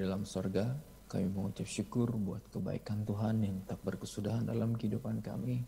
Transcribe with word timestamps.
dalam 0.00 0.24
sorga, 0.24 0.64
kami 1.12 1.28
mengucap 1.28 1.68
syukur 1.68 2.08
buat 2.16 2.40
kebaikan 2.48 3.04
Tuhan 3.04 3.44
yang 3.44 3.56
tak 3.68 3.76
berkesudahan 3.84 4.48
dalam 4.48 4.72
kehidupan 4.72 5.20
kami. 5.20 5.60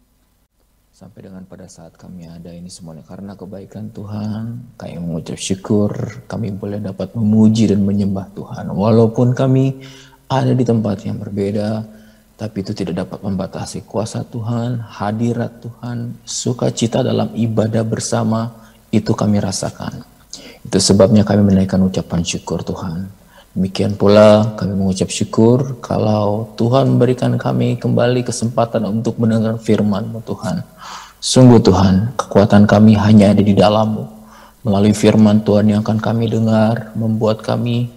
Sampai 0.92 1.28
dengan 1.28 1.44
pada 1.44 1.68
saat 1.68 1.96
kami 1.96 2.28
ada 2.28 2.52
ini 2.52 2.68
semuanya 2.72 3.04
karena 3.04 3.36
kebaikan 3.36 3.92
Tuhan, 3.92 4.76
kami 4.80 4.96
mengucap 5.00 5.36
syukur 5.36 5.92
kami 6.28 6.52
boleh 6.52 6.80
dapat 6.80 7.12
memuji 7.12 7.68
dan 7.68 7.84
menyembah 7.84 8.28
Tuhan. 8.32 8.72
Walaupun 8.72 9.36
kami 9.36 9.84
ada 10.28 10.52
di 10.56 10.64
tempat 10.64 11.04
yang 11.04 11.20
berbeda, 11.20 11.84
tapi 12.36 12.64
itu 12.64 12.72
tidak 12.72 13.04
dapat 13.04 13.20
membatasi 13.24 13.84
kuasa 13.84 14.24
Tuhan, 14.24 14.80
hadirat 14.80 15.60
Tuhan, 15.60 16.16
sukacita 16.24 17.04
dalam 17.04 17.32
ibadah 17.36 17.84
bersama, 17.84 18.52
itu 18.88 19.12
kami 19.12 19.40
rasakan. 19.40 20.04
Itu 20.64 20.80
sebabnya 20.80 21.24
kami 21.24 21.52
menaikkan 21.52 21.80
ucapan 21.84 22.20
syukur 22.24 22.64
Tuhan. 22.64 23.21
Demikian 23.52 24.00
pula 24.00 24.56
kami 24.56 24.72
mengucap 24.72 25.12
syukur 25.12 25.76
kalau 25.84 26.56
Tuhan 26.56 26.96
memberikan 26.96 27.36
kami 27.36 27.76
kembali 27.76 28.24
kesempatan 28.24 28.80
untuk 28.88 29.20
mendengar 29.20 29.60
firman-Mu 29.60 30.24
Tuhan. 30.24 30.64
Sungguh 31.20 31.60
Tuhan, 31.60 32.16
kekuatan 32.16 32.64
kami 32.64 32.96
hanya 32.96 33.36
ada 33.36 33.44
di 33.44 33.52
dalam-Mu. 33.52 34.08
Melalui 34.64 34.96
firman 34.96 35.44
Tuhan 35.44 35.68
yang 35.68 35.84
akan 35.84 36.00
kami 36.00 36.32
dengar, 36.32 36.96
membuat 36.96 37.44
kami 37.44 37.92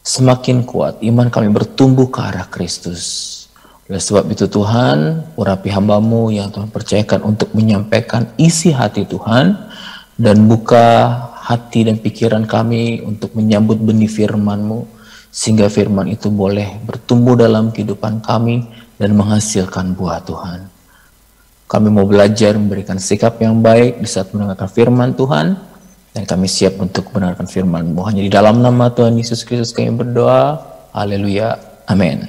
semakin 0.00 0.64
kuat. 0.64 1.04
Iman 1.04 1.28
kami 1.28 1.52
bertumbuh 1.52 2.08
ke 2.08 2.24
arah 2.24 2.48
Kristus. 2.48 3.36
Oleh 3.92 4.00
sebab 4.00 4.24
itu 4.32 4.48
Tuhan, 4.48 5.20
urapi 5.36 5.68
hambamu 5.68 6.32
yang 6.32 6.48
Tuhan 6.48 6.72
percayakan 6.72 7.28
untuk 7.28 7.52
menyampaikan 7.52 8.24
isi 8.40 8.72
hati 8.72 9.04
Tuhan 9.04 9.52
dan 10.16 10.48
buka 10.48 11.27
hati 11.48 11.88
dan 11.88 11.96
pikiran 11.96 12.44
kami 12.44 13.00
untuk 13.00 13.32
menyambut 13.32 13.80
benih 13.80 14.12
firman-Mu 14.12 14.84
sehingga 15.32 15.72
firman 15.72 16.12
itu 16.12 16.28
boleh 16.28 16.76
bertumbuh 16.84 17.40
dalam 17.40 17.72
kehidupan 17.72 18.20
kami 18.20 18.68
dan 19.00 19.16
menghasilkan 19.16 19.96
buah 19.96 20.20
Tuhan. 20.28 20.68
Kami 21.68 21.88
mau 21.88 22.04
belajar 22.04 22.56
memberikan 22.56 23.00
sikap 23.00 23.40
yang 23.40 23.64
baik 23.64 24.00
di 24.00 24.08
saat 24.08 24.32
mendengarkan 24.32 24.68
firman 24.68 25.16
Tuhan 25.16 25.56
dan 26.12 26.22
kami 26.24 26.48
siap 26.48 26.76
untuk 26.80 27.08
mendengarkan 27.16 27.48
firman-Mu. 27.48 28.00
Hanya 28.04 28.22
di 28.24 28.32
dalam 28.32 28.60
nama 28.60 28.92
Tuhan 28.92 29.16
Yesus 29.16 29.44
Kristus 29.44 29.72
kami 29.72 29.92
berdoa. 29.96 30.60
Haleluya. 30.92 31.56
Amin. 31.88 32.28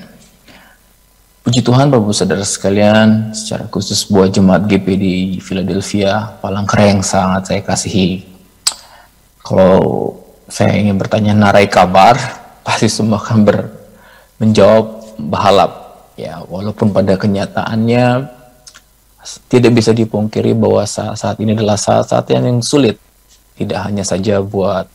Puji 1.43 1.63
Tuhan 1.63 1.87
Bapak 1.87 2.11
Saudara 2.11 2.43
sekalian, 2.43 3.31
secara 3.31 3.65
khusus 3.71 4.05
buat 4.11 4.29
jemaat 4.29 4.67
GP 4.67 4.87
di 4.99 5.15
Philadelphia, 5.39 6.35
Palangkaraya 6.43 6.99
yang 6.99 7.03
sangat 7.03 7.47
saya 7.47 7.61
kasihi. 7.63 8.38
Kalau 9.43 10.15
saya 10.49 10.75
ingin 10.75 10.97
bertanya 10.99 11.33
narai 11.37 11.69
kabar, 11.69 12.17
pasti 12.65 12.91
semua 12.91 13.21
akan 13.21 13.37
ber, 13.45 13.57
menjawab 14.41 14.85
bahalap. 15.19 15.71
Ya, 16.19 16.43
walaupun 16.43 16.91
pada 16.91 17.15
kenyataannya 17.15 18.27
tidak 19.47 19.71
bisa 19.71 19.91
dipungkiri 19.95 20.51
bahwa 20.55 20.83
saat, 20.83 21.15
saat 21.15 21.37
ini 21.39 21.55
adalah 21.55 21.79
saat-saat 21.79 22.27
yang 22.31 22.59
sulit. 22.59 22.99
Tidak 23.55 23.75
hanya 23.75 24.03
saja 24.07 24.39
buat 24.39 24.87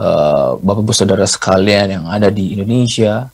uh, 0.00 0.56
Bapak-Ibu 0.60 0.92
Saudara 0.92 1.24
sekalian 1.28 2.00
yang 2.00 2.04
ada 2.08 2.32
di 2.32 2.56
Indonesia, 2.56 3.28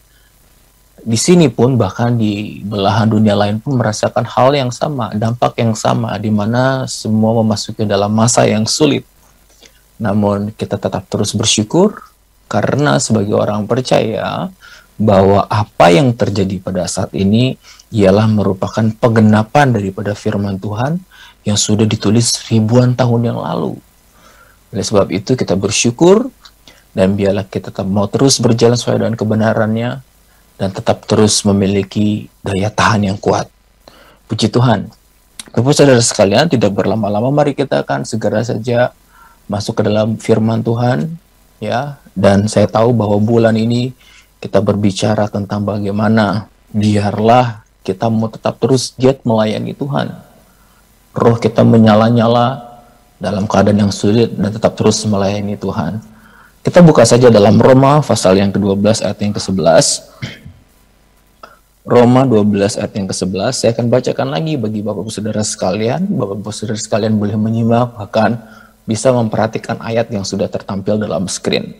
di 1.04 1.20
sini 1.20 1.52
pun 1.52 1.76
bahkan 1.76 2.16
di 2.16 2.64
belahan 2.64 3.12
dunia 3.12 3.36
lain 3.36 3.60
pun 3.60 3.76
merasakan 3.76 4.24
hal 4.24 4.56
yang 4.56 4.72
sama, 4.72 5.12
dampak 5.12 5.52
yang 5.60 5.76
sama, 5.76 6.16
di 6.16 6.32
mana 6.32 6.88
semua 6.88 7.44
memasuki 7.44 7.84
dalam 7.84 8.08
masa 8.08 8.48
yang 8.48 8.64
sulit. 8.64 9.04
Namun 10.04 10.52
kita 10.52 10.76
tetap 10.76 11.08
terus 11.08 11.32
bersyukur 11.32 11.96
karena 12.44 13.00
sebagai 13.00 13.32
orang 13.32 13.64
percaya 13.64 14.52
bahwa 15.00 15.48
apa 15.48 15.90
yang 15.90 16.12
terjadi 16.12 16.60
pada 16.60 16.84
saat 16.84 17.10
ini 17.16 17.56
ialah 17.88 18.28
merupakan 18.28 18.84
penggenapan 19.00 19.72
daripada 19.72 20.12
firman 20.12 20.60
Tuhan 20.60 21.00
yang 21.48 21.56
sudah 21.56 21.88
ditulis 21.88 22.36
ribuan 22.52 22.92
tahun 22.92 23.32
yang 23.32 23.38
lalu. 23.40 23.80
Oleh 24.70 24.84
sebab 24.84 25.08
itu 25.08 25.34
kita 25.34 25.56
bersyukur 25.56 26.28
dan 26.94 27.18
biarlah 27.18 27.48
kita 27.48 27.72
tetap 27.74 27.88
mau 27.88 28.06
terus 28.06 28.38
berjalan 28.38 28.78
sesuai 28.78 29.02
dengan 29.02 29.16
kebenarannya 29.18 29.90
dan 30.60 30.68
tetap 30.70 31.02
terus 31.10 31.42
memiliki 31.42 32.30
daya 32.44 32.70
tahan 32.70 33.08
yang 33.10 33.18
kuat. 33.18 33.50
Puji 34.30 34.52
Tuhan. 34.52 34.92
Bapak 35.54 35.74
saudara 35.74 36.02
sekalian, 36.02 36.50
tidak 36.50 36.74
berlama-lama 36.74 37.30
mari 37.30 37.54
kita 37.54 37.86
akan 37.86 38.02
segera 38.02 38.42
saja 38.42 38.94
masuk 39.50 39.80
ke 39.80 39.82
dalam 39.86 40.16
firman 40.16 40.64
Tuhan 40.64 41.10
ya. 41.60 41.98
Dan 42.14 42.46
saya 42.46 42.70
tahu 42.70 42.94
bahwa 42.94 43.18
bulan 43.18 43.58
ini 43.58 43.90
kita 44.38 44.62
berbicara 44.62 45.26
tentang 45.26 45.66
bagaimana 45.66 46.46
biarlah 46.70 47.66
kita 47.82 48.06
mau 48.06 48.30
tetap 48.30 48.56
terus 48.62 48.94
giat 48.94 49.24
melayani 49.26 49.74
Tuhan. 49.74 50.14
Roh 51.14 51.36
kita 51.38 51.62
menyala-nyala 51.66 52.78
dalam 53.18 53.46
keadaan 53.46 53.88
yang 53.88 53.94
sulit 53.94 54.34
dan 54.34 54.50
tetap 54.50 54.74
terus 54.78 55.02
melayani 55.06 55.58
Tuhan. 55.58 56.02
Kita 56.64 56.80
buka 56.80 57.04
saja 57.04 57.28
dalam 57.28 57.60
Roma 57.60 58.00
pasal 58.00 58.40
yang 58.40 58.48
ke-12 58.48 59.04
ayat 59.04 59.18
yang 59.20 59.36
ke-11 59.36 59.84
Roma 61.84 62.24
12 62.24 62.80
ayat 62.80 62.92
yang 62.96 63.04
ke-11 63.12 63.52
saya 63.52 63.70
akan 63.76 63.92
bacakan 63.92 64.32
lagi 64.32 64.56
bagi 64.56 64.80
Bapak-Ibu 64.80 65.12
Saudara 65.12 65.44
sekalian. 65.44 66.08
Bapak-Ibu 66.08 66.48
Saudara 66.48 66.80
sekalian 66.80 67.20
boleh 67.20 67.36
menyimak 67.36 68.00
bahkan 68.00 68.40
bisa 68.84 69.12
memperhatikan 69.12 69.80
ayat 69.80 70.12
yang 70.12 70.24
sudah 70.24 70.48
tertampil 70.48 71.00
dalam 71.00 71.28
screen. 71.28 71.72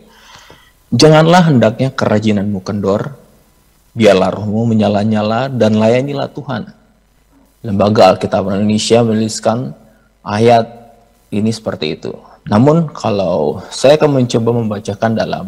Janganlah 0.94 1.52
hendaknya 1.52 1.92
kerajinanmu 1.92 2.60
kendor, 2.64 3.16
biarlah 3.92 4.32
rohmu 4.32 4.68
menyala-nyala 4.68 5.52
dan 5.52 5.76
layanilah 5.76 6.28
Tuhan. 6.32 6.70
Lembaga 7.64 8.12
Alkitab 8.12 8.44
Indonesia 8.52 9.00
menuliskan 9.00 9.72
ayat 10.20 10.68
ini 11.32 11.50
seperti 11.50 11.96
itu. 11.96 12.12
Namun 12.44 12.92
kalau 12.92 13.64
saya 13.72 13.96
akan 13.96 14.20
mencoba 14.20 14.50
membacakan 14.52 15.12
dalam 15.16 15.46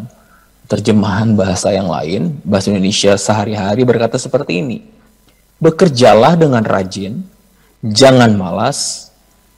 terjemahan 0.67 1.37
bahasa 1.37 1.71
yang 1.71 1.87
lain, 1.87 2.41
bahasa 2.43 2.73
Indonesia 2.73 3.15
sehari-hari 3.15 3.85
berkata 3.85 4.17
seperti 4.19 4.59
ini. 4.65 4.83
Bekerjalah 5.61 6.35
dengan 6.35 6.61
rajin, 6.65 7.23
jangan 7.81 8.33
malas, 8.35 9.06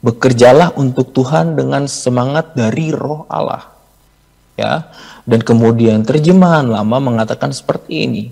bekerjalah 0.00 0.72
untuk 0.76 1.12
Tuhan 1.12 1.56
dengan 1.56 1.84
semangat 1.88 2.56
dari 2.56 2.92
roh 2.92 3.28
Allah. 3.28 3.68
Ya. 4.56 4.92
Dan 5.28 5.44
kemudian 5.44 6.02
terjemahan 6.02 6.66
lama 6.66 6.98
mengatakan 6.98 7.52
seperti 7.52 8.08
ini. 8.08 8.24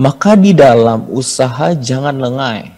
Maka 0.00 0.36
di 0.36 0.56
dalam 0.56 1.08
usaha 1.12 1.72
jangan 1.76 2.16
lengai. 2.16 2.72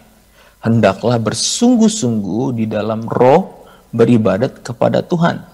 Hendaklah 0.59 1.21
bersungguh-sungguh 1.21 2.57
di 2.57 2.65
dalam 2.65 3.05
roh 3.05 3.67
beribadat 3.93 4.65
kepada 4.65 5.05
Tuhan. 5.05 5.45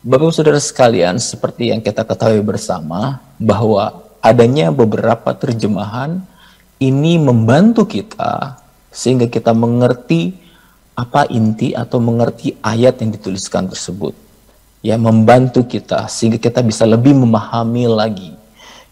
Bapak 0.00 0.32
Saudara 0.32 0.60
sekalian, 0.60 1.20
seperti 1.20 1.72
yang 1.72 1.80
kita 1.84 2.04
ketahui 2.04 2.40
bersama 2.40 3.20
bahwa 3.36 4.00
adanya 4.24 4.72
beberapa 4.72 5.32
terjemahan 5.36 6.24
ini 6.80 7.20
membantu 7.20 7.84
kita 7.84 8.56
sehingga 8.88 9.28
kita 9.28 9.52
mengerti 9.52 10.39
apa 11.00 11.24
inti 11.32 11.72
atau 11.72 11.96
mengerti 11.96 12.60
ayat 12.60 13.00
yang 13.00 13.16
dituliskan 13.16 13.64
tersebut. 13.72 14.12
Ya, 14.84 15.00
membantu 15.00 15.64
kita 15.64 16.08
sehingga 16.08 16.36
kita 16.40 16.60
bisa 16.60 16.84
lebih 16.84 17.16
memahami 17.16 17.88
lagi. 17.88 18.32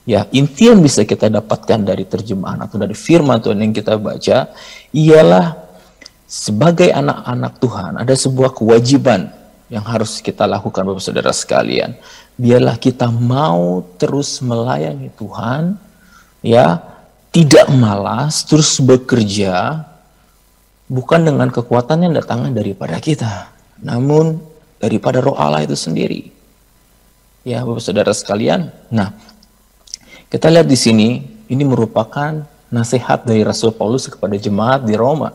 Ya, 0.09 0.25
inti 0.33 0.73
yang 0.73 0.81
bisa 0.81 1.05
kita 1.05 1.29
dapatkan 1.29 1.85
dari 1.85 2.09
terjemahan 2.09 2.65
atau 2.65 2.81
dari 2.81 2.97
firman 2.97 3.45
Tuhan 3.45 3.61
yang 3.61 3.77
kita 3.77 4.01
baca 4.01 4.53
ialah 4.93 5.47
sebagai 6.25 6.89
anak-anak 6.93 7.53
Tuhan 7.61 7.93
ada 8.01 8.15
sebuah 8.17 8.53
kewajiban 8.57 9.33
yang 9.69 9.85
harus 9.85 10.25
kita 10.25 10.49
lakukan 10.49 10.81
Bapak 10.81 11.05
Saudara 11.05 11.33
sekalian. 11.33 11.93
Biarlah 12.41 12.81
kita 12.81 13.13
mau 13.13 13.85
terus 14.01 14.41
melayani 14.41 15.13
Tuhan, 15.13 15.77
ya, 16.41 16.81
tidak 17.29 17.69
malas, 17.77 18.49
terus 18.49 18.81
bekerja, 18.81 19.85
bukan 20.89 21.21
dengan 21.29 21.53
kekuatan 21.53 22.09
yang 22.09 22.17
datangnya 22.17 22.65
daripada 22.65 22.97
kita, 22.99 23.53
namun 23.85 24.41
daripada 24.81 25.21
roh 25.21 25.37
Allah 25.37 25.63
itu 25.63 25.77
sendiri. 25.77 26.33
Ya, 27.45 27.63
Bapak 27.63 27.85
Saudara 27.85 28.13
sekalian. 28.13 28.73
Nah, 28.93 29.15
kita 30.29 30.53
lihat 30.53 30.69
di 30.69 30.77
sini, 30.77 31.25
ini 31.49 31.65
merupakan 31.65 32.45
nasihat 32.69 33.25
dari 33.25 33.41
Rasul 33.45 33.73
Paulus 33.73 34.09
kepada 34.09 34.37
jemaat 34.37 34.85
di 34.85 34.93
Roma. 34.97 35.33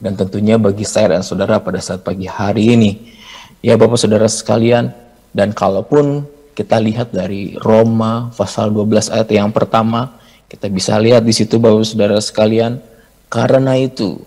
Dan 0.00 0.16
tentunya 0.16 0.56
bagi 0.56 0.88
saya 0.88 1.12
dan 1.12 1.20
saudara 1.20 1.60
pada 1.60 1.76
saat 1.76 2.00
pagi 2.00 2.24
hari 2.24 2.72
ini. 2.72 3.12
Ya 3.60 3.76
Bapak 3.76 4.00
Saudara 4.00 4.24
sekalian, 4.24 4.96
dan 5.36 5.52
kalaupun 5.52 6.24
kita 6.56 6.80
lihat 6.80 7.12
dari 7.12 7.60
Roma 7.60 8.32
pasal 8.32 8.72
12 8.72 9.12
ayat 9.12 9.28
yang 9.28 9.52
pertama, 9.52 10.16
kita 10.48 10.72
bisa 10.72 10.96
lihat 10.96 11.20
di 11.20 11.36
situ 11.36 11.60
Bapak 11.60 11.84
Saudara 11.84 12.16
sekalian, 12.16 12.80
karena 13.28 13.76
itu 13.76 14.24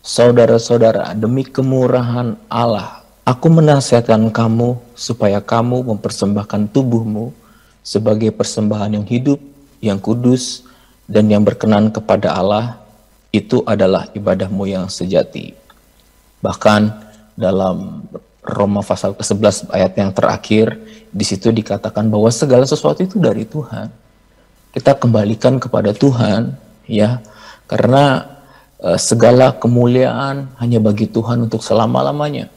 Saudara-saudara, 0.00 1.12
demi 1.12 1.44
kemurahan 1.44 2.32
Allah, 2.48 3.04
aku 3.28 3.52
menasihatkan 3.52 4.32
kamu 4.32 4.80
supaya 4.96 5.44
kamu 5.44 5.84
mempersembahkan 5.92 6.72
tubuhmu 6.72 7.36
sebagai 7.84 8.32
persembahan 8.32 8.96
yang 8.96 9.04
hidup, 9.04 9.36
yang 9.84 10.00
kudus, 10.00 10.64
dan 11.04 11.28
yang 11.28 11.44
berkenan 11.44 11.92
kepada 11.92 12.32
Allah, 12.32 12.80
itu 13.28 13.60
adalah 13.68 14.08
ibadahmu 14.16 14.64
yang 14.72 14.88
sejati. 14.88 15.52
Bahkan 16.40 16.80
dalam 17.36 18.08
Roma 18.40 18.80
pasal 18.80 19.12
ke-11 19.12 19.68
ayat 19.68 19.92
yang 20.00 20.16
terakhir, 20.16 20.80
di 21.12 21.28
situ 21.28 21.52
dikatakan 21.52 22.08
bahwa 22.08 22.32
segala 22.32 22.64
sesuatu 22.64 23.04
itu 23.04 23.20
dari 23.20 23.44
Tuhan. 23.44 23.92
Kita 24.72 24.96
kembalikan 24.96 25.60
kepada 25.60 25.92
Tuhan, 25.92 26.56
ya, 26.88 27.20
karena 27.68 28.39
segala 28.96 29.52
kemuliaan 29.52 30.48
hanya 30.56 30.80
bagi 30.80 31.04
Tuhan 31.04 31.44
untuk 31.44 31.60
selama-lamanya. 31.60 32.48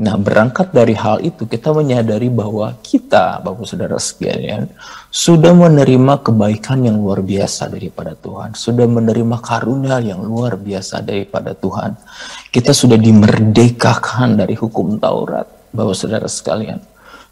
Nah, 0.00 0.16
berangkat 0.16 0.72
dari 0.72 0.96
hal 0.96 1.20
itu, 1.20 1.44
kita 1.44 1.76
menyadari 1.76 2.32
bahwa 2.32 2.72
kita, 2.80 3.36
Bapak 3.44 3.68
Saudara 3.68 4.00
sekalian, 4.00 4.64
sudah 5.12 5.52
menerima 5.52 6.24
kebaikan 6.24 6.80
yang 6.88 6.96
luar 6.96 7.20
biasa 7.20 7.68
daripada 7.68 8.16
Tuhan, 8.16 8.56
sudah 8.56 8.88
menerima 8.88 9.36
karunia 9.44 10.00
yang 10.00 10.24
luar 10.24 10.56
biasa 10.56 11.04
daripada 11.04 11.52
Tuhan. 11.52 12.00
Kita 12.48 12.72
sudah 12.72 12.96
dimerdekakan 12.96 14.40
dari 14.40 14.56
hukum 14.56 14.96
Taurat, 14.96 15.44
Bapak 15.68 15.92
Saudara 15.92 16.32
sekalian. 16.32 16.80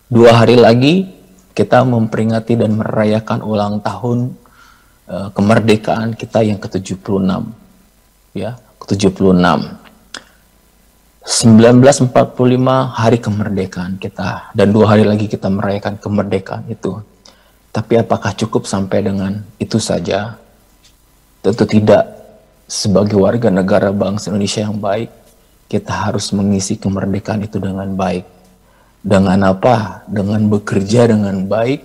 Dua 0.04 0.36
hari 0.36 0.60
lagi, 0.60 1.08
kita 1.56 1.88
memperingati 1.88 2.52
dan 2.52 2.76
merayakan 2.76 3.48
ulang 3.48 3.80
tahun 3.80 4.36
uh, 5.08 5.28
kemerdekaan 5.32 6.12
kita 6.20 6.44
yang 6.44 6.60
ke-76. 6.60 7.67
Ya, 8.38 8.54
ke-76 8.78 9.34
1945 11.26 12.14
hari 12.94 13.18
kemerdekaan 13.18 13.98
kita 13.98 14.54
dan 14.54 14.70
dua 14.70 14.94
hari 14.94 15.02
lagi 15.02 15.26
kita 15.26 15.50
merayakan 15.50 15.98
kemerdekaan 15.98 16.62
itu. 16.70 17.02
Tapi 17.74 17.98
apakah 17.98 18.32
cukup 18.38 18.64
sampai 18.64 19.02
dengan 19.02 19.42
itu 19.58 19.82
saja? 19.82 20.38
Tentu 21.42 21.66
tidak. 21.66 22.06
Sebagai 22.70 23.18
warga 23.18 23.50
negara 23.50 23.90
bangsa 23.90 24.30
Indonesia 24.30 24.64
yang 24.64 24.78
baik, 24.78 25.10
kita 25.68 25.92
harus 25.92 26.32
mengisi 26.32 26.78
kemerdekaan 26.80 27.42
itu 27.42 27.60
dengan 27.60 27.90
baik. 27.92 28.24
Dengan 29.02 29.52
apa? 29.52 30.06
Dengan 30.08 30.46
bekerja 30.48 31.10
dengan 31.10 31.44
baik 31.44 31.80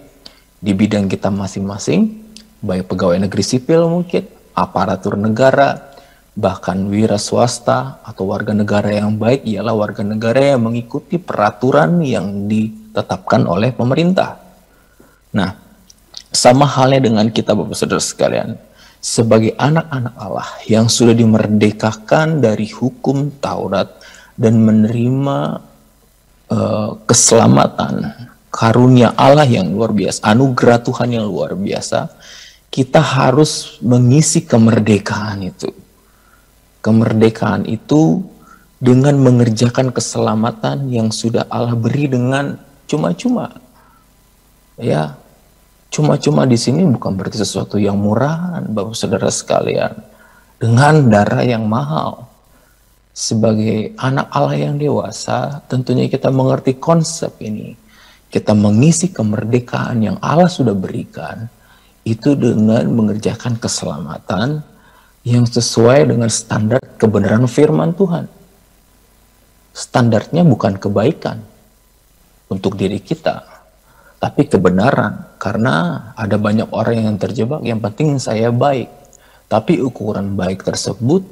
di 0.63 0.71
bidang 0.71 1.11
kita 1.11 1.27
masing-masing, 1.27 2.15
baik 2.63 2.87
pegawai 2.87 3.19
negeri 3.19 3.43
sipil 3.43 3.91
mungkin, 3.91 4.23
aparatur 4.55 5.19
negara, 5.19 5.92
bahkan 6.33 6.89
wira 6.89 7.21
swasta 7.21 8.01
atau 8.01 8.33
warga 8.33 8.57
negara 8.57 8.89
yang 8.89 9.21
baik 9.21 9.45
ialah 9.45 9.73
warga 9.77 10.01
negara 10.01 10.57
yang 10.57 10.65
mengikuti 10.65 11.21
peraturan 11.21 12.01
yang 12.01 12.49
ditetapkan 12.49 13.45
oleh 13.45 13.69
pemerintah. 13.69 14.41
Nah, 15.37 15.53
sama 16.33 16.65
halnya 16.65 17.05
dengan 17.05 17.29
kita 17.29 17.53
Bapak 17.53 17.77
Saudara 17.77 18.01
sekalian, 18.01 18.57
sebagai 18.97 19.53
anak-anak 19.61 20.13
Allah 20.17 20.49
yang 20.65 20.89
sudah 20.89 21.13
dimerdekakan 21.13 22.41
dari 22.41 22.65
hukum 22.65 23.29
Taurat 23.37 23.93
dan 24.33 24.57
menerima 24.57 25.61
uh, 26.49 26.89
keselamatan 27.05 28.09
karunia 28.49 29.13
Allah 29.13 29.45
yang 29.45 29.69
luar 29.69 29.93
biasa, 29.93 30.25
anugerah 30.25 30.81
Tuhan 30.81 31.13
yang 31.13 31.29
luar 31.29 31.53
biasa, 31.53 32.09
kita 32.73 32.97
harus 32.97 33.77
mengisi 33.85 34.41
kemerdekaan 34.41 35.45
itu 35.45 35.82
kemerdekaan 36.83 37.63
itu 37.65 38.21
dengan 38.83 39.15
mengerjakan 39.15 39.95
keselamatan 39.95 40.91
yang 40.91 41.07
sudah 41.07 41.47
Allah 41.47 41.71
beri 41.73 42.11
dengan 42.11 42.59
cuma-cuma. 42.83 43.55
Ya, 44.75 45.15
cuma-cuma 45.87 46.43
di 46.43 46.59
sini 46.59 46.83
bukan 46.83 47.15
berarti 47.15 47.39
sesuatu 47.39 47.79
yang 47.79 47.95
murahan, 47.95 48.67
Bapak 48.67 48.99
Saudara 48.99 49.31
sekalian. 49.31 49.95
Dengan 50.59 51.07
darah 51.07 51.47
yang 51.47 51.63
mahal. 51.63 52.27
Sebagai 53.13 53.93
anak 53.95 54.27
Allah 54.33 54.57
yang 54.57 54.75
dewasa, 54.75 55.63
tentunya 55.71 56.09
kita 56.11 56.33
mengerti 56.33 56.75
konsep 56.75 57.31
ini. 57.39 57.77
Kita 58.27 58.57
mengisi 58.57 59.13
kemerdekaan 59.13 60.01
yang 60.01 60.17
Allah 60.17 60.49
sudah 60.49 60.73
berikan 60.73 61.45
itu 62.03 62.35
dengan 62.35 62.89
mengerjakan 62.89 63.61
keselamatan 63.61 64.72
yang 65.23 65.47
sesuai 65.47 66.11
dengan 66.11 66.27
standar 66.27 66.83
kebenaran 66.99 67.47
firman 67.47 67.95
Tuhan. 67.95 68.27
Standarnya 69.73 70.43
bukan 70.45 70.77
kebaikan 70.77 71.41
untuk 72.51 72.75
diri 72.77 72.99
kita, 72.99 73.41
tapi 74.19 74.45
kebenaran. 74.45 75.33
Karena 75.39 76.07
ada 76.15 76.39
banyak 76.39 76.69
orang 76.71 77.07
yang 77.07 77.17
terjebak, 77.19 77.63
yang 77.65 77.79
penting 77.83 78.19
saya 78.19 78.51
baik. 78.53 78.87
Tapi 79.47 79.79
ukuran 79.83 80.35
baik 80.39 80.63
tersebut 80.63 81.23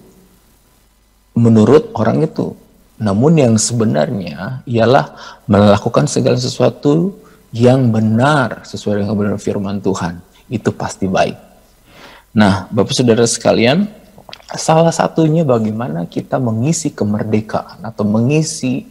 menurut 1.35 1.91
orang 1.95 2.23
itu. 2.25 2.55
Namun 3.01 3.39
yang 3.39 3.53
sebenarnya 3.57 4.61
ialah 4.67 5.15
melakukan 5.47 6.05
segala 6.05 6.38
sesuatu 6.38 7.17
yang 7.51 7.91
benar 7.91 8.63
sesuai 8.63 9.03
dengan 9.03 9.09
kebenaran 9.15 9.41
firman 9.41 9.77
Tuhan. 9.83 10.21
Itu 10.47 10.71
pasti 10.75 11.07
baik. 11.07 11.50
Nah, 12.31 12.72
Bapak 12.72 12.95
Saudara 12.95 13.28
sekalian, 13.28 13.92
salah 14.56 14.95
satunya 14.95 15.44
bagaimana 15.44 16.07
kita 16.07 16.39
mengisi 16.39 16.88
kemerdekaan 16.92 17.83
atau 17.83 18.07
mengisi 18.07 18.88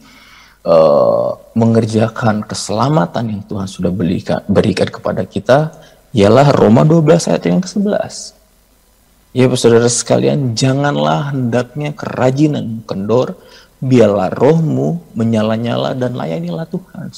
uh, 0.64 1.32
mengerjakan 1.56 2.44
keselamatan 2.44 3.24
yang 3.32 3.42
Tuhan 3.48 3.64
sudah 3.64 3.88
berikan, 3.88 4.44
berikan 4.44 4.88
kepada 4.92 5.24
kita 5.24 5.72
ialah 6.12 6.52
Roma 6.52 6.84
12 6.84 7.32
ayat 7.32 7.44
yang 7.48 7.64
ke-11. 7.64 8.36
Ya, 9.30 9.46
Bapak 9.48 9.60
Saudara 9.62 9.88
sekalian, 9.88 10.52
janganlah 10.52 11.32
hendaknya 11.32 11.96
kerajinan 11.96 12.84
kendor, 12.84 13.40
biarlah 13.80 14.28
rohmu 14.36 15.00
menyala-nyala 15.16 15.96
dan 15.96 16.12
layanilah 16.12 16.68
Tuhan. 16.68 17.08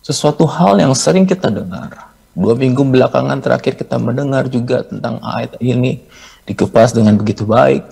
Sesuatu 0.00 0.48
hal 0.48 0.80
yang 0.80 0.96
sering 0.96 1.28
kita 1.28 1.52
dengar, 1.52 2.09
Dua 2.40 2.56
minggu 2.56 2.80
belakangan 2.88 3.44
terakhir 3.44 3.76
kita 3.76 4.00
mendengar 4.00 4.48
juga 4.48 4.80
tentang 4.80 5.20
ayat 5.20 5.60
ini 5.60 6.00
dikupas 6.48 6.96
dengan 6.96 7.20
begitu 7.20 7.44
baik. 7.44 7.84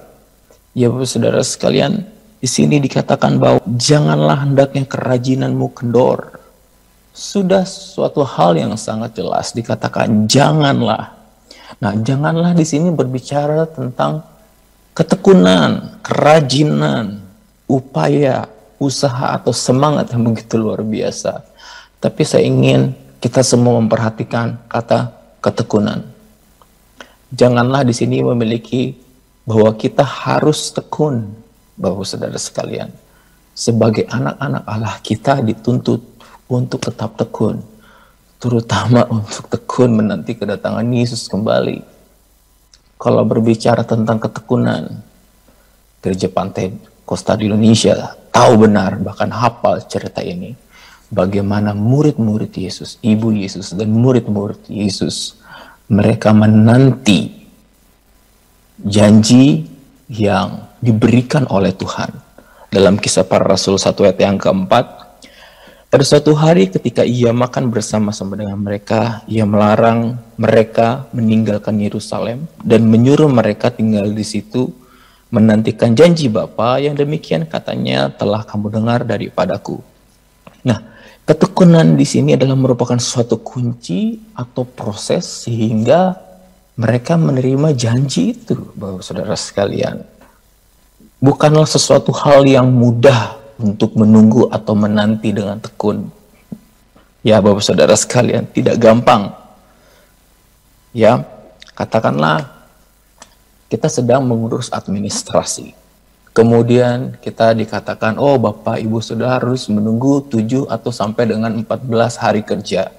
Ya 0.73 0.89
saudara 1.05 1.45
sekalian, 1.45 2.09
di 2.41 2.49
sini 2.49 2.81
dikatakan 2.81 3.37
bahwa 3.37 3.61
janganlah 3.77 4.49
hendaknya 4.49 4.89
kerajinanmu 4.89 5.69
kendor. 5.77 6.41
Sudah 7.13 7.69
suatu 7.69 8.25
hal 8.25 8.57
yang 8.57 8.73
sangat 8.81 9.21
jelas 9.21 9.53
dikatakan 9.53 10.25
janganlah. 10.25 11.13
Nah, 11.85 11.93
janganlah 12.01 12.57
di 12.57 12.65
sini 12.65 12.89
berbicara 12.89 13.69
tentang 13.69 14.25
ketekunan, 14.97 16.01
kerajinan, 16.01 17.21
upaya, 17.69 18.49
usaha 18.81 19.37
atau 19.37 19.53
semangat 19.53 20.09
yang 20.15 20.25
begitu 20.33 20.57
luar 20.57 20.81
biasa. 20.81 21.45
Tapi 22.01 22.23
saya 22.23 22.47
ingin 22.49 22.95
kita 23.19 23.43
semua 23.43 23.83
memperhatikan 23.83 24.59
kata 24.71 25.11
ketekunan. 25.43 26.07
Janganlah 27.35 27.85
di 27.85 27.93
sini 27.93 28.23
memiliki 28.23 28.97
bahwa 29.43 29.75
kita 29.75 30.07
harus 30.07 30.71
tekun, 30.71 31.29
bahwa 31.75 32.07
saudara 32.07 32.39
sekalian. 32.39 32.95
Sebagai 33.59 34.07
anak-anak 34.07 34.63
Allah 34.65 34.97
kita 35.03 35.43
dituntut 35.43 36.01
untuk 36.47 36.79
tetap 36.79 37.19
tekun, 37.19 37.59
terutama 38.39 39.03
untuk 39.11 39.51
tekun 39.51 39.99
menanti 39.99 40.39
kedatangan 40.39 40.87
Yesus 40.87 41.27
kembali. 41.27 41.83
Kalau 42.99 43.23
berbicara 43.27 43.83
tentang 43.83 44.23
ketekunan, 44.23 45.03
gereja 46.03 46.31
pantai 46.31 46.75
Costa 47.03 47.35
di 47.35 47.49
Indonesia 47.49 48.15
tahu 48.29 48.69
benar 48.69 49.01
bahkan 49.01 49.33
hafal 49.33 49.81
cerita 49.89 50.21
ini 50.21 50.53
bagaimana 51.09 51.73
murid-murid 51.73 52.53
Yesus, 52.53 53.01
ibu 53.01 53.33
Yesus, 53.33 53.73
dan 53.73 53.89
murid-murid 53.93 54.69
Yesus, 54.69 55.41
mereka 55.89 56.37
menanti 56.37 57.33
janji 58.81 59.65
yang 60.13 60.69
diberikan 60.79 61.49
oleh 61.49 61.73
Tuhan. 61.75 62.13
Dalam 62.69 63.01
kisah 63.01 63.25
para 63.25 63.49
rasul 63.49 63.81
satu 63.81 64.05
ayat 64.05 64.21
yang 64.21 64.37
keempat, 64.37 65.09
pada 65.89 66.05
suatu 66.05 66.37
hari 66.37 66.69
ketika 66.69 67.01
ia 67.01 67.33
makan 67.33 67.73
bersama-sama 67.73 68.37
dengan 68.37 68.61
mereka, 68.61 69.25
ia 69.25 69.49
melarang 69.49 70.21
mereka 70.37 71.09
meninggalkan 71.17 71.81
Yerusalem 71.81 72.45
dan 72.61 72.85
menyuruh 72.85 73.33
mereka 73.33 73.73
tinggal 73.73 74.13
di 74.13 74.21
situ 74.21 74.69
menantikan 75.33 75.97
janji 75.97 76.29
Bapa 76.29 76.77
yang 76.77 76.93
demikian 76.93 77.49
katanya 77.49 78.13
telah 78.13 78.45
kamu 78.45 78.69
dengar 78.69 79.01
daripadaku. 79.05 79.81
Nah, 80.61 80.98
Ketekunan 81.29 81.93
di 81.93 82.09
sini 82.09 82.33
adalah 82.41 82.57
merupakan 82.57 82.97
suatu 82.97 83.37
kunci 83.45 84.17
atau 84.33 84.65
proses 84.65 85.45
sehingga 85.45 86.17
mereka 86.81 87.21
menerima 87.21 87.77
janji 87.77 88.33
itu, 88.33 88.57
Bapak 88.73 89.05
Saudara 89.05 89.37
sekalian. 89.37 90.09
Bukanlah 91.21 91.69
sesuatu 91.69 92.17
hal 92.17 92.49
yang 92.49 92.73
mudah 92.73 93.37
untuk 93.61 93.93
menunggu 94.01 94.49
atau 94.49 94.73
menanti 94.73 95.29
dengan 95.29 95.61
tekun. 95.61 96.09
Ya, 97.21 97.45
Bapak 97.45 97.61
Saudara 97.61 97.93
sekalian, 97.93 98.49
tidak 98.49 98.81
gampang. 98.81 99.29
Ya, 100.97 101.29
katakanlah 101.77 102.49
kita 103.69 103.93
sedang 103.93 104.25
mengurus 104.25 104.73
administrasi. 104.73 105.77
Kemudian 106.39 107.19
kita 107.19 107.51
dikatakan, 107.51 108.15
oh 108.15 108.39
Bapak 108.39 108.79
Ibu 108.79 109.03
sudah 109.03 109.43
harus 109.43 109.67
menunggu 109.67 110.23
7 110.23 110.71
atau 110.71 110.95
sampai 110.95 111.27
dengan 111.35 111.51
14 111.51 112.15
hari 112.15 112.47
kerja. 112.47 112.95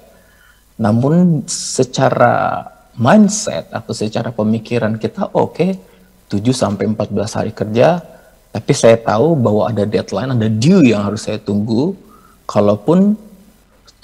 Namun 0.76 1.48
secara 1.48 2.68
mindset 2.92 3.72
atau 3.72 3.96
secara 3.96 4.28
pemikiran 4.28 5.00
kita 5.00 5.32
oke 5.32 5.56
okay, 5.56 5.80
7 6.28 6.52
sampai 6.52 6.84
14 6.92 7.16
hari 7.40 7.52
kerja, 7.56 8.04
tapi 8.52 8.72
saya 8.76 9.00
tahu 9.00 9.32
bahwa 9.40 9.72
ada 9.72 9.88
deadline, 9.88 10.36
ada 10.36 10.48
due 10.52 10.92
yang 10.92 11.08
harus 11.08 11.24
saya 11.24 11.40
tunggu. 11.40 11.96
Kalaupun 12.44 13.16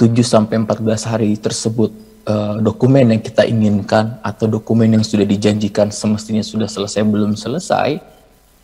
7 0.01 0.17
sampai 0.25 0.65
14 0.65 1.13
hari 1.13 1.37
tersebut 1.37 1.93
uh, 2.25 2.57
dokumen 2.65 3.13
yang 3.13 3.21
kita 3.21 3.45
inginkan 3.45 4.17
atau 4.25 4.49
dokumen 4.49 4.97
yang 4.97 5.05
sudah 5.05 5.29
dijanjikan 5.29 5.93
semestinya 5.93 6.41
sudah 6.41 6.73
selesai 6.73 7.05
belum 7.05 7.37
selesai, 7.37 8.16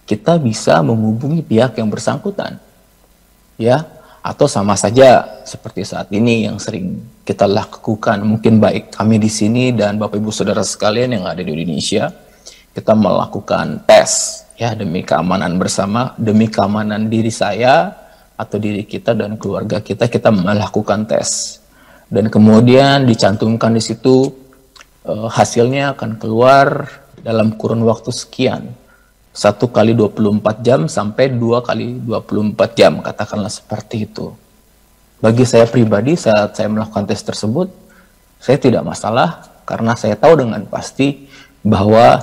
kita 0.05 0.39
bisa 0.39 0.83
menghubungi 0.83 1.43
pihak 1.43 1.79
yang 1.79 1.89
bersangkutan. 1.89 2.59
Ya, 3.61 3.87
atau 4.23 4.47
sama 4.47 4.79
saja 4.79 5.43
seperti 5.43 5.83
saat 5.83 6.07
ini 6.15 6.47
yang 6.47 6.55
sering 6.63 7.03
kita 7.27 7.43
lakukan 7.51 8.23
mungkin 8.23 8.63
baik 8.63 8.95
kami 8.95 9.19
di 9.19 9.27
sini 9.27 9.75
dan 9.75 9.99
Bapak 9.99 10.23
Ibu 10.23 10.31
Saudara 10.31 10.63
sekalian 10.63 11.19
yang 11.19 11.27
ada 11.27 11.43
di 11.43 11.51
Indonesia 11.51 12.07
kita 12.71 12.95
melakukan 12.95 13.83
tes 13.83 14.43
ya 14.55 14.79
demi 14.79 15.03
keamanan 15.03 15.59
bersama 15.59 16.15
demi 16.15 16.47
keamanan 16.47 17.11
diri 17.11 17.35
saya 17.35 17.91
atau 18.39 18.63
diri 18.63 18.87
kita 18.87 19.11
dan 19.19 19.35
keluarga 19.35 19.83
kita 19.83 20.07
kita 20.07 20.31
melakukan 20.31 21.03
tes 21.03 21.59
dan 22.07 22.31
kemudian 22.31 23.03
dicantumkan 23.03 23.75
di 23.75 23.83
situ 23.83 24.31
uh, 25.03 25.27
hasilnya 25.35 25.99
akan 25.99 26.23
keluar 26.23 26.87
dalam 27.27 27.59
kurun 27.59 27.83
waktu 27.83 28.15
sekian 28.15 28.71
satu 29.33 29.73
kali 29.73 29.97
24 29.97 30.61
jam 30.61 30.81
sampai 30.85 31.33
dua 31.33 31.65
kali 31.65 31.97
24 32.05 32.79
jam, 32.79 33.01
katakanlah 33.01 33.49
seperti 33.49 34.05
itu. 34.05 34.29
Bagi 35.25 35.49
saya 35.49 35.65
pribadi 35.65 36.21
saat 36.21 36.53
saya 36.53 36.69
melakukan 36.69 37.09
tes 37.09 37.25
tersebut, 37.25 37.73
saya 38.37 38.61
tidak 38.61 38.85
masalah 38.85 39.49
karena 39.65 39.97
saya 39.97 40.21
tahu 40.21 40.45
dengan 40.45 40.69
pasti 40.69 41.25
bahwa 41.65 42.21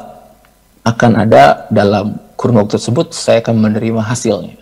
akan 0.86 1.12
ada 1.26 1.66
dalam 1.74 2.20
kurun 2.38 2.62
waktu 2.62 2.78
tersebut 2.78 3.16
saya 3.16 3.42
akan 3.42 3.58
menerima 3.58 4.06
hasilnya. 4.06 4.60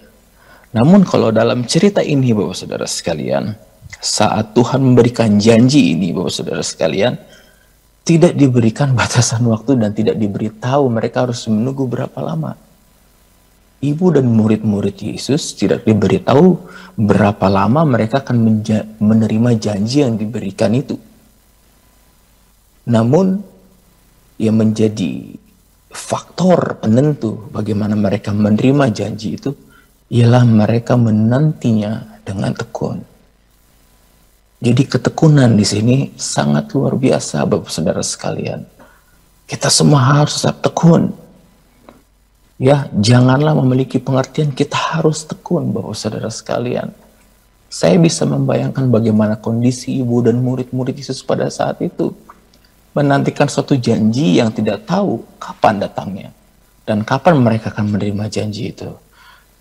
Namun 0.72 1.04
kalau 1.04 1.34
dalam 1.34 1.66
cerita 1.66 2.00
ini 2.00 2.32
Bapak 2.32 2.56
Saudara 2.56 2.88
sekalian, 2.88 3.58
saat 3.98 4.54
Tuhan 4.54 4.84
memberikan 4.84 5.36
janji 5.42 5.98
ini 5.98 6.14
Bapak 6.14 6.32
Saudara 6.32 6.62
sekalian, 6.62 7.18
tidak 8.08 8.40
diberikan 8.40 8.96
batasan 8.96 9.44
waktu 9.52 9.76
dan 9.84 9.92
tidak 9.92 10.16
diberitahu 10.16 10.88
mereka 10.88 11.28
harus 11.28 11.44
menunggu 11.52 11.84
berapa 11.92 12.16
lama. 12.24 12.56
Ibu 13.84 14.16
dan 14.16 14.32
murid-murid 14.32 14.96
Yesus 14.96 15.54
tidak 15.54 15.84
diberitahu 15.84 16.56
berapa 16.96 17.46
lama 17.52 17.84
mereka 17.84 18.24
akan 18.24 18.64
menerima 18.98 19.52
janji 19.60 20.02
yang 20.08 20.16
diberikan 20.16 20.72
itu. 20.72 20.96
Namun, 22.88 23.44
yang 24.40 24.56
menjadi 24.56 25.36
faktor 25.92 26.80
penentu 26.80 27.52
bagaimana 27.52 27.94
mereka 28.00 28.32
menerima 28.32 28.88
janji 28.96 29.36
itu 29.36 29.52
ialah 30.16 30.48
mereka 30.48 30.96
menantinya 30.96 32.24
dengan 32.24 32.56
tekun. 32.56 33.17
Jadi 34.58 34.90
ketekunan 34.90 35.54
di 35.54 35.62
sini 35.62 35.98
sangat 36.18 36.74
luar 36.74 36.98
biasa 36.98 37.46
Bapak 37.46 37.70
Saudara 37.70 38.02
sekalian. 38.02 38.66
Kita 39.46 39.70
semua 39.70 40.02
harus 40.02 40.42
tetap 40.42 40.66
tekun. 40.66 41.14
Ya, 42.58 42.90
janganlah 42.90 43.54
memiliki 43.54 44.02
pengertian 44.02 44.50
kita 44.50 44.98
harus 44.98 45.30
tekun 45.30 45.70
Bapak 45.70 45.94
Saudara 45.94 46.34
sekalian. 46.34 46.90
Saya 47.70 48.02
bisa 48.02 48.26
membayangkan 48.26 48.90
bagaimana 48.90 49.38
kondisi 49.38 50.02
ibu 50.02 50.26
dan 50.26 50.42
murid-murid 50.42 50.98
Yesus 50.98 51.22
pada 51.22 51.46
saat 51.54 51.78
itu. 51.86 52.18
Menantikan 52.98 53.46
suatu 53.46 53.78
janji 53.78 54.42
yang 54.42 54.50
tidak 54.50 54.90
tahu 54.90 55.22
kapan 55.38 55.86
datangnya. 55.86 56.30
Dan 56.82 57.06
kapan 57.06 57.38
mereka 57.38 57.70
akan 57.70 57.94
menerima 57.94 58.26
janji 58.26 58.74
itu. 58.74 58.90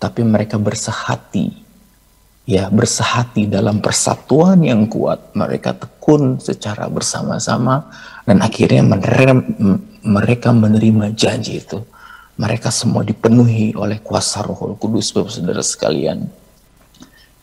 Tapi 0.01 0.25
mereka 0.25 0.57
bersehati 0.57 1.66
ya 2.47 2.71
bersehati 2.71 3.51
dalam 3.51 3.83
persatuan 3.83 4.63
yang 4.63 4.87
kuat. 4.87 5.35
Mereka 5.35 5.75
tekun 5.75 6.39
secara 6.39 6.87
bersama-sama 6.87 7.91
dan 8.23 8.39
akhirnya 8.39 8.87
mereka 10.01 10.49
menerima 10.55 11.11
janji 11.11 11.59
itu. 11.59 11.83
Mereka 12.37 12.71
semua 12.71 13.03
dipenuhi 13.03 13.75
oleh 13.75 13.99
kuasa 13.99 14.45
Roh 14.45 14.77
Kudus, 14.79 15.11
Bapak 15.11 15.33
Saudara 15.33 15.59
sekalian. 15.65 16.29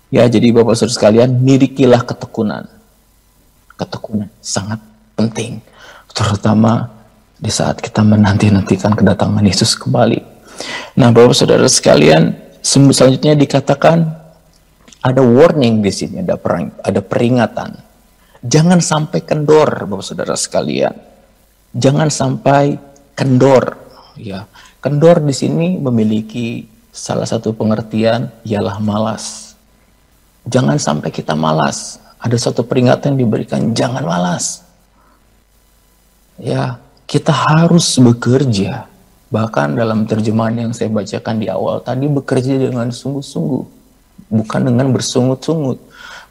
Ya, 0.08 0.24
jadi 0.30 0.54
Bapak 0.54 0.78
Saudara 0.78 0.94
sekalian, 0.94 1.42
milikilah 1.42 2.06
ketekunan. 2.06 2.70
Ketekunan 3.74 4.30
sangat 4.38 4.78
penting, 5.18 5.58
terutama 6.14 6.94
di 7.34 7.50
saat 7.50 7.82
kita 7.82 8.06
menanti-nantikan 8.06 8.94
kedatangan 8.94 9.42
Yesus 9.42 9.74
kembali. 9.74 10.22
Nah, 10.94 11.10
Bapak 11.10 11.34
Saudara 11.34 11.66
sekalian, 11.66 12.30
selanjutnya 12.62 13.34
dikatakan 13.34 14.23
ada 15.04 15.20
warning 15.20 15.84
di 15.84 15.92
sini, 15.92 16.24
ada 16.24 16.40
perang, 16.40 16.72
ada 16.80 17.04
peringatan. 17.04 17.76
Jangan 18.40 18.80
sampai 18.80 19.20
kendor, 19.20 19.84
Bapak 19.84 20.00
Saudara 20.00 20.32
sekalian. 20.32 20.96
Jangan 21.76 22.08
sampai 22.08 22.80
kendor, 23.12 23.76
ya. 24.16 24.48
Kendor 24.80 25.20
di 25.20 25.36
sini 25.36 25.76
memiliki 25.76 26.64
salah 26.88 27.28
satu 27.28 27.52
pengertian 27.52 28.32
ialah 28.48 28.80
malas. 28.80 29.52
Jangan 30.48 30.80
sampai 30.80 31.12
kita 31.12 31.36
malas. 31.36 32.00
Ada 32.16 32.48
satu 32.48 32.64
peringatan 32.64 33.16
yang 33.16 33.28
diberikan, 33.28 33.60
jangan 33.76 34.08
malas. 34.08 34.64
Ya, 36.40 36.80
kita 37.04 37.32
harus 37.32 37.92
bekerja. 38.00 38.88
Bahkan 39.28 39.76
dalam 39.76 40.08
terjemahan 40.08 40.68
yang 40.68 40.72
saya 40.72 40.88
bacakan 40.88 41.36
di 41.36 41.52
awal 41.52 41.84
tadi 41.84 42.08
bekerja 42.08 42.56
dengan 42.56 42.88
sungguh-sungguh 42.88 43.73
bukan 44.28 44.60
dengan 44.66 44.90
bersungut-sungut, 44.90 45.78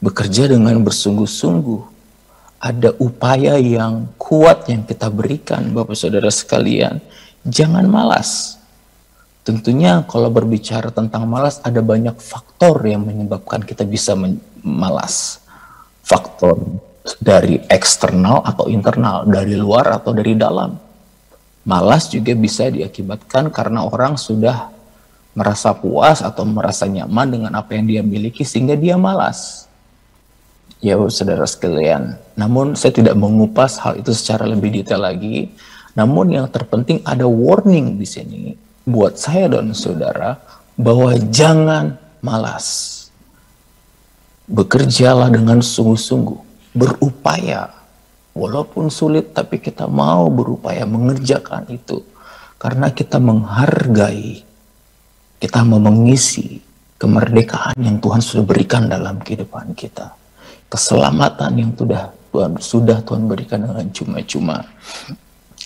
bekerja 0.04 0.52
dengan 0.52 0.80
bersungguh-sungguh. 0.84 1.96
Ada 2.64 2.96
upaya 3.00 3.60
yang 3.60 4.08
kuat 4.16 4.72
yang 4.72 4.88
kita 4.88 5.12
berikan, 5.12 5.76
Bapak 5.76 6.00
Saudara 6.00 6.32
sekalian. 6.32 7.04
Jangan 7.44 7.84
malas. 7.88 8.56
Tentunya 9.44 10.00
kalau 10.08 10.32
berbicara 10.32 10.88
tentang 10.88 11.28
malas 11.28 11.60
ada 11.60 11.84
banyak 11.84 12.16
faktor 12.24 12.80
yang 12.88 13.04
menyebabkan 13.04 13.60
kita 13.68 13.84
bisa 13.84 14.16
malas. 14.64 15.44
Faktor 16.08 16.56
dari 17.20 17.60
eksternal 17.68 18.48
atau 18.48 18.72
internal, 18.72 19.28
dari 19.28 19.60
luar 19.60 20.00
atau 20.00 20.16
dari 20.16 20.40
dalam. 20.40 20.80
Malas 21.68 22.12
juga 22.12 22.32
bisa 22.36 22.68
diakibatkan 22.72 23.52
karena 23.52 23.88
orang 23.88 24.16
sudah 24.16 24.72
merasa 25.34 25.74
puas 25.74 26.22
atau 26.22 26.46
merasa 26.46 26.86
nyaman 26.86 27.28
dengan 27.30 27.52
apa 27.58 27.74
yang 27.74 27.86
dia 27.90 28.02
miliki 28.06 28.46
sehingga 28.46 28.78
dia 28.78 28.98
malas. 28.98 29.66
Ya 30.84 31.00
saudara 31.10 31.48
sekalian, 31.48 32.20
namun 32.36 32.76
saya 32.76 32.92
tidak 32.92 33.16
mengupas 33.16 33.80
hal 33.80 34.04
itu 34.04 34.12
secara 34.12 34.44
lebih 34.44 34.84
detail 34.84 35.02
lagi. 35.02 35.50
Namun 35.96 36.34
yang 36.34 36.50
terpenting 36.50 37.00
ada 37.06 37.24
warning 37.24 37.96
di 37.96 38.04
sini 38.04 38.42
buat 38.84 39.16
saya 39.16 39.48
dan 39.48 39.72
saudara 39.72 40.38
bahwa 40.76 41.16
jangan 41.32 41.96
malas. 42.20 43.00
Bekerjalah 44.44 45.32
dengan 45.32 45.64
sungguh-sungguh, 45.64 46.40
berupaya. 46.76 47.72
Walaupun 48.34 48.90
sulit 48.92 49.32
tapi 49.32 49.62
kita 49.62 49.88
mau 49.88 50.28
berupaya 50.28 50.84
mengerjakan 50.84 51.70
itu. 51.72 52.04
Karena 52.60 52.92
kita 52.92 53.24
menghargai 53.24 54.53
kita 55.44 55.60
mau 55.68 55.76
mengisi 55.76 56.56
kemerdekaan 56.96 57.76
yang 57.76 58.00
Tuhan 58.00 58.24
sudah 58.24 58.48
berikan 58.48 58.88
dalam 58.88 59.20
kehidupan 59.20 59.76
kita. 59.76 60.16
Keselamatan 60.72 61.52
yang 61.60 61.76
sudah 61.76 62.16
Tuhan 62.32 62.52
sudah 62.64 62.98
Tuhan 63.04 63.28
berikan 63.28 63.60
dengan 63.60 63.84
cuma-cuma. 63.92 64.64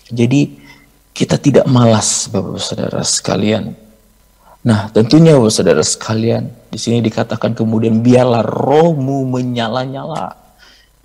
Jadi 0.10 0.58
kita 1.14 1.38
tidak 1.38 1.70
malas 1.70 2.26
Bapak 2.26 2.58
Saudara 2.58 3.06
sekalian. 3.06 3.78
Nah, 4.66 4.90
tentunya 4.90 5.38
Bapak 5.38 5.54
Saudara 5.54 5.86
sekalian, 5.86 6.50
di 6.74 6.82
sini 6.82 6.98
dikatakan 7.06 7.54
kemudian 7.54 8.02
biarlah 8.02 8.42
rohmu 8.42 9.30
menyala-nyala. 9.30 10.34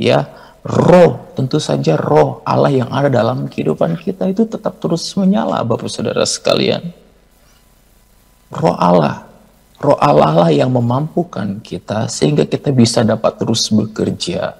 Ya, 0.00 0.32
roh, 0.64 1.28
tentu 1.36 1.60
saja 1.60 2.00
roh 2.00 2.40
Allah 2.48 2.72
yang 2.72 2.88
ada 2.88 3.12
dalam 3.12 3.52
kehidupan 3.52 4.00
kita 4.00 4.32
itu 4.32 4.48
tetap 4.48 4.80
terus 4.80 5.12
menyala 5.12 5.60
Bapak 5.60 5.92
Saudara 5.92 6.24
sekalian 6.24 7.01
roh 8.52 8.76
Allah. 8.76 9.25
Roh 9.82 9.99
Allah 9.99 10.47
lah 10.47 10.50
yang 10.54 10.71
memampukan 10.71 11.59
kita 11.59 12.06
sehingga 12.06 12.47
kita 12.47 12.71
bisa 12.71 13.02
dapat 13.02 13.35
terus 13.40 13.66
bekerja. 13.73 14.54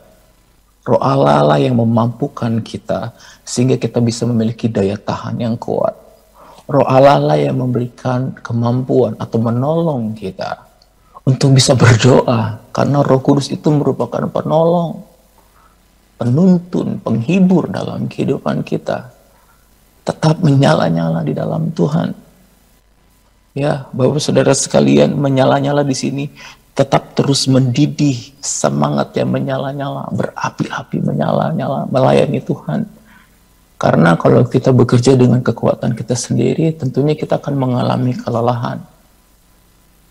Roh 0.83 0.99
Allah 0.99 1.47
lah 1.47 1.59
yang 1.63 1.79
memampukan 1.79 2.59
kita 2.59 3.15
sehingga 3.47 3.79
kita 3.79 4.03
bisa 4.03 4.27
memiliki 4.27 4.67
daya 4.67 4.99
tahan 4.99 5.39
yang 5.39 5.55
kuat. 5.55 5.95
Roh 6.67 6.83
Allah 6.89 7.23
lah 7.23 7.39
yang 7.39 7.61
memberikan 7.61 8.35
kemampuan 8.43 9.15
atau 9.21 9.39
menolong 9.39 10.11
kita 10.19 10.73
untuk 11.23 11.55
bisa 11.55 11.79
berdoa 11.79 12.59
karena 12.75 12.99
Roh 13.07 13.23
Kudus 13.23 13.53
itu 13.55 13.71
merupakan 13.71 14.27
penolong, 14.27 15.07
penuntun, 16.19 16.99
penghibur 16.99 17.71
dalam 17.71 18.11
kehidupan 18.11 18.67
kita. 18.67 19.11
Tetap 20.03 20.43
menyala-nyala 20.43 21.23
di 21.23 21.31
dalam 21.31 21.71
Tuhan. 21.71 22.22
Ya, 23.53 23.85
Bapak 23.93 24.17
Saudara 24.25 24.57
sekalian, 24.57 25.13
menyala-nyala 25.13 25.85
di 25.85 25.93
sini 25.93 26.25
tetap 26.73 27.13
terus 27.13 27.45
mendidih 27.45 28.33
semangat 28.41 29.13
yang 29.13 29.29
menyala-nyala, 29.29 30.09
berapi-api 30.09 31.05
menyala-nyala, 31.05 31.85
melayani 31.93 32.41
Tuhan. 32.41 32.89
Karena 33.77 34.17
kalau 34.17 34.49
kita 34.49 34.73
bekerja 34.73 35.13
dengan 35.21 35.45
kekuatan 35.45 35.93
kita 35.93 36.17
sendiri, 36.17 36.73
tentunya 36.73 37.13
kita 37.13 37.37
akan 37.37 37.55
mengalami 37.61 38.17
kelelahan. 38.17 38.81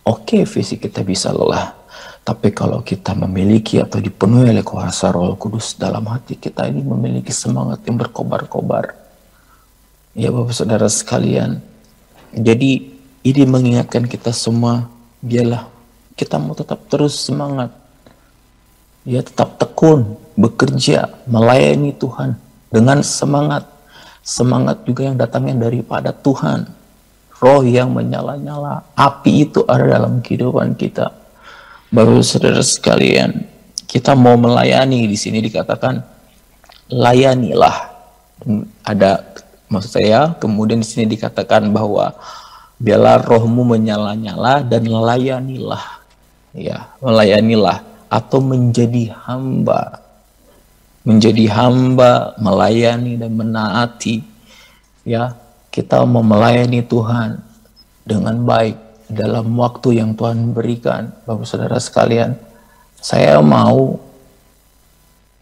Oke, 0.06 0.46
fisik 0.46 0.86
kita 0.86 1.02
bisa 1.02 1.34
lelah, 1.34 1.74
tapi 2.22 2.54
kalau 2.54 2.86
kita 2.86 3.18
memiliki 3.18 3.82
atau 3.82 3.98
dipenuhi 3.98 4.54
oleh 4.54 4.66
kuasa 4.66 5.10
Roh 5.10 5.34
Kudus 5.34 5.74
dalam 5.82 6.06
hati 6.06 6.38
kita 6.38 6.70
ini 6.70 6.86
memiliki 6.86 7.34
semangat 7.34 7.82
yang 7.90 7.98
berkobar-kobar. 7.98 8.94
Ya 10.14 10.30
Bapak 10.30 10.54
Saudara 10.54 10.92
sekalian, 10.92 11.64
jadi 12.36 12.91
ini 13.22 13.46
mengingatkan 13.46 14.10
kita 14.10 14.34
semua, 14.34 14.90
biarlah 15.22 15.70
kita 16.18 16.42
mau 16.42 16.58
tetap 16.58 16.86
terus 16.90 17.18
semangat. 17.18 17.70
Ya 19.02 19.22
tetap 19.26 19.58
tekun, 19.58 20.18
bekerja, 20.38 21.10
melayani 21.26 21.94
Tuhan 21.98 22.38
dengan 22.70 23.02
semangat. 23.02 23.66
Semangat 24.22 24.86
juga 24.86 25.10
yang 25.10 25.18
datangnya 25.18 25.66
daripada 25.66 26.14
Tuhan. 26.14 26.70
Roh 27.42 27.66
yang 27.66 27.90
menyala-nyala, 27.90 28.86
api 28.94 29.50
itu 29.50 29.66
ada 29.66 29.98
dalam 29.98 30.22
kehidupan 30.22 30.78
kita. 30.78 31.10
Baru 31.90 32.22
saudara 32.22 32.62
sekalian, 32.62 33.50
kita 33.90 34.14
mau 34.14 34.38
melayani 34.38 35.10
di 35.10 35.18
sini 35.18 35.42
dikatakan 35.42 36.06
layanilah. 36.94 37.90
Ada 38.86 39.26
maksud 39.74 39.90
saya, 39.90 40.38
kemudian 40.38 40.86
di 40.86 40.88
sini 40.88 41.10
dikatakan 41.10 41.74
bahwa 41.74 42.14
biarlah 42.82 43.22
rohmu 43.22 43.62
menyala-nyala 43.62 44.66
dan 44.66 44.90
layanilah 44.90 46.02
ya 46.58 46.90
melayanilah 46.98 47.86
atau 48.10 48.42
menjadi 48.42 49.14
hamba. 49.24 50.02
Menjadi 51.02 51.50
hamba 51.50 52.38
melayani 52.38 53.18
dan 53.18 53.34
menaati 53.34 54.22
ya. 55.06 55.38
Kita 55.72 56.04
mau 56.04 56.20
melayani 56.20 56.84
Tuhan 56.84 57.40
dengan 58.04 58.44
baik 58.44 58.76
dalam 59.08 59.56
waktu 59.56 60.04
yang 60.04 60.20
Tuhan 60.20 60.52
berikan. 60.52 61.16
Bapak 61.24 61.48
Saudara 61.48 61.80
sekalian 61.80 62.36
saya 63.00 63.40
mau 63.40 63.96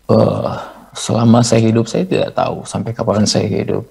uh, 0.05 0.53
selama 0.93 1.41
saya 1.41 1.65
hidup 1.65 1.89
saya 1.89 2.05
tidak 2.05 2.37
tahu 2.37 2.61
sampai 2.63 2.93
kapan 2.93 3.25
saya 3.25 3.49
hidup 3.49 3.89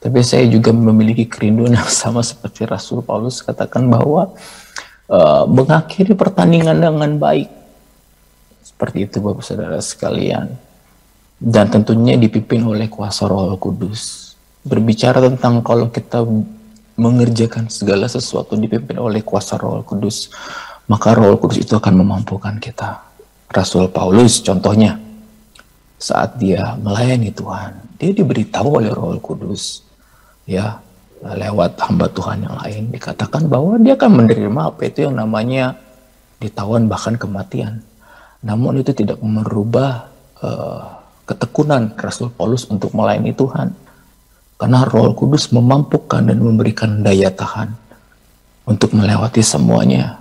tapi 0.00 0.24
saya 0.24 0.48
juga 0.48 0.72
memiliki 0.72 1.28
kerinduan 1.28 1.76
yang 1.76 1.90
sama 2.00 2.24
seperti 2.24 2.64
Rasul 2.64 3.04
Paulus 3.04 3.44
katakan 3.44 3.84
bahwa 3.84 4.32
uh, 5.12 5.44
mengakhiri 5.44 6.16
pertandingan 6.16 6.80
dengan 6.80 7.20
baik. 7.20 7.52
Seperti 8.64 9.04
itu 9.04 9.20
Bapak 9.20 9.44
Saudara 9.44 9.76
sekalian. 9.84 10.56
Dan 11.40 11.68
tentunya 11.68 12.16
dipimpin 12.16 12.64
oleh 12.64 12.88
kuasa 12.88 13.28
Roh 13.28 13.56
Kudus. 13.60 14.32
Berbicara 14.64 15.24
tentang 15.24 15.64
kalau 15.64 15.88
kita 15.88 16.24
mengerjakan 16.96 17.68
segala 17.72 18.08
sesuatu 18.08 18.56
dipimpin 18.56 19.00
oleh 19.00 19.24
kuasa 19.24 19.56
Roh 19.56 19.84
Kudus, 19.84 20.32
maka 20.88 21.16
Roh 21.16 21.36
Kudus 21.40 21.64
itu 21.64 21.76
akan 21.76 22.04
memampukan 22.04 22.56
kita. 22.60 23.04
Rasul 23.52 23.88
Paulus 23.88 24.44
contohnya 24.44 25.00
saat 25.96 26.36
dia 26.36 26.76
melayani 26.76 27.32
Tuhan, 27.32 27.72
dia 27.96 28.12
diberitahu 28.12 28.68
oleh 28.84 28.92
Roh 28.92 29.16
Kudus 29.16 29.89
ya 30.50 30.82
lewat 31.22 31.78
hamba 31.78 32.10
Tuhan 32.10 32.42
yang 32.42 32.56
lain 32.58 32.82
dikatakan 32.90 33.46
bahwa 33.46 33.78
dia 33.78 33.94
akan 33.94 34.24
menerima 34.24 34.60
apa 34.74 34.80
itu 34.88 35.06
yang 35.06 35.14
namanya 35.14 35.78
ditawan 36.42 36.90
bahkan 36.90 37.14
kematian. 37.14 37.84
Namun 38.40 38.80
itu 38.80 38.90
tidak 38.96 39.20
merubah 39.20 40.08
uh, 40.40 41.04
ketekunan 41.28 41.92
Rasul 41.94 42.32
Paulus 42.32 42.64
untuk 42.66 42.96
melayani 42.96 43.36
Tuhan. 43.36 43.76
Karena 44.56 44.84
Roh 44.84 45.16
Kudus 45.16 45.52
memampukan 45.52 46.20
dan 46.20 46.36
memberikan 46.40 47.00
daya 47.00 47.32
tahan 47.32 47.72
untuk 48.68 48.92
melewati 48.92 49.40
semuanya. 49.40 50.20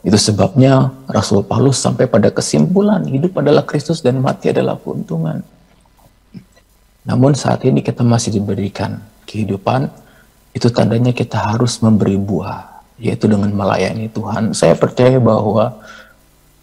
Itu 0.00 0.16
sebabnya 0.16 0.88
Rasul 1.08 1.44
Paulus 1.44 1.76
sampai 1.76 2.08
pada 2.08 2.32
kesimpulan 2.32 3.04
hidup 3.04 3.40
adalah 3.40 3.64
Kristus 3.64 4.00
dan 4.00 4.24
mati 4.24 4.52
adalah 4.52 4.80
keuntungan. 4.80 5.44
Namun 7.08 7.32
saat 7.36 7.64
ini 7.64 7.80
kita 7.84 8.04
masih 8.04 8.40
diberikan 8.40 9.00
kehidupan 9.28 9.92
itu 10.56 10.72
tandanya 10.72 11.12
kita 11.12 11.36
harus 11.36 11.76
memberi 11.84 12.16
buah, 12.16 12.80
yaitu 12.96 13.28
dengan 13.28 13.52
melayani 13.52 14.08
Tuhan. 14.08 14.56
Saya 14.56 14.72
percaya 14.72 15.20
bahwa 15.20 15.76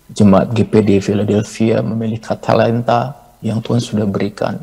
jemaat 0.09 0.49
GPD 0.49 0.99
Philadelphia 1.05 1.85
memiliki 1.85 2.25
talenta 2.41 3.13
yang 3.45 3.61
Tuhan 3.61 3.77
sudah 3.77 4.09
berikan. 4.09 4.57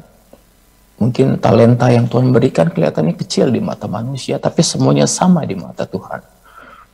Mungkin 0.99 1.39
talenta 1.39 1.89
yang 1.91 2.11
Tuhan 2.11 2.35
berikan 2.35 2.71
kelihatannya 2.71 3.15
kecil 3.15 3.55
di 3.55 3.63
mata 3.63 3.87
manusia, 3.87 4.43
tapi 4.43 4.67
semuanya 4.67 5.07
sama 5.07 5.47
di 5.47 5.55
mata 5.55 5.87
Tuhan. 5.87 6.21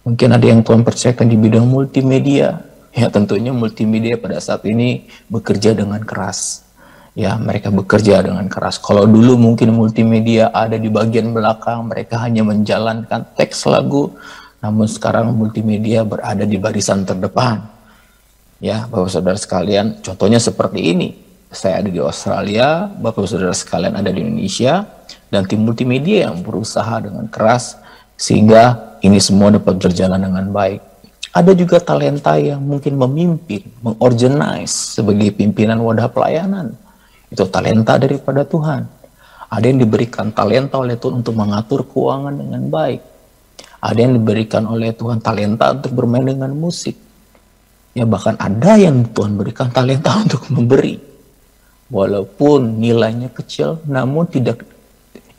Mungkin 0.05 0.29
ada 0.33 0.47
yang 0.47 0.61
Tuhan 0.65 0.85
percayakan 0.85 1.27
di 1.29 1.37
bidang 1.37 1.65
multimedia. 1.65 2.65
Ya 2.97 3.13
tentunya 3.13 3.53
multimedia 3.53 4.17
pada 4.17 4.41
saat 4.41 4.65
ini 4.65 5.11
bekerja 5.29 5.77
dengan 5.77 6.01
keras 6.01 6.68
ya 7.19 7.35
mereka 7.35 7.75
bekerja 7.75 8.23
dengan 8.23 8.47
keras. 8.47 8.79
Kalau 8.79 9.03
dulu 9.03 9.35
mungkin 9.35 9.75
multimedia 9.75 10.55
ada 10.55 10.79
di 10.79 10.87
bagian 10.87 11.35
belakang, 11.35 11.91
mereka 11.91 12.23
hanya 12.23 12.47
menjalankan 12.47 13.35
teks 13.35 13.67
lagu, 13.67 14.15
namun 14.63 14.87
sekarang 14.87 15.35
multimedia 15.35 16.07
berada 16.07 16.47
di 16.47 16.55
barisan 16.55 17.03
terdepan. 17.03 17.67
Ya, 18.63 18.87
Bapak 18.87 19.11
Saudara 19.11 19.35
sekalian, 19.35 19.99
contohnya 19.99 20.39
seperti 20.39 20.95
ini. 20.95 21.09
Saya 21.51 21.83
ada 21.83 21.91
di 21.91 21.99
Australia, 21.99 22.87
Bapak 22.87 23.27
Saudara 23.27 23.55
sekalian 23.57 23.99
ada 23.99 24.15
di 24.15 24.23
Indonesia, 24.23 24.87
dan 25.27 25.43
tim 25.43 25.67
multimedia 25.67 26.31
yang 26.31 26.39
berusaha 26.47 27.03
dengan 27.03 27.27
keras 27.27 27.75
sehingga 28.15 28.95
ini 29.03 29.19
semua 29.19 29.51
dapat 29.51 29.75
berjalan 29.75 30.23
dengan 30.23 30.47
baik. 30.55 30.83
Ada 31.35 31.55
juga 31.55 31.79
talenta 31.83 32.35
yang 32.39 32.63
mungkin 32.63 32.99
memimpin, 32.99 33.63
mengorganize 33.83 34.99
sebagai 34.99 35.31
pimpinan 35.35 35.79
wadah 35.83 36.11
pelayanan 36.11 36.75
itu 37.29 37.45
talenta 37.49 38.01
daripada 38.01 38.45
Tuhan. 38.45 38.89
Ada 39.49 39.65
yang 39.65 39.81
diberikan 39.81 40.29
talenta 40.33 40.77
oleh 40.77 41.01
Tuhan 41.01 41.25
untuk 41.25 41.33
mengatur 41.37 41.85
keuangan 41.89 42.37
dengan 42.37 42.63
baik. 42.69 43.01
Ada 43.81 43.99
yang 43.99 44.13
diberikan 44.21 44.69
oleh 44.69 44.93
Tuhan 44.93 45.23
talenta 45.25 45.73
untuk 45.73 45.93
bermain 45.97 46.25
dengan 46.25 46.53
musik. 46.53 46.97
Ya 47.97 48.05
bahkan 48.05 48.37
ada 48.37 48.77
yang 48.77 49.09
Tuhan 49.09 49.41
berikan 49.41 49.73
talenta 49.73 50.13
untuk 50.25 50.45
memberi. 50.53 51.01
Walaupun 51.89 52.77
nilainya 52.77 53.33
kecil, 53.33 53.81
namun 53.89 54.29
tidak 54.29 54.61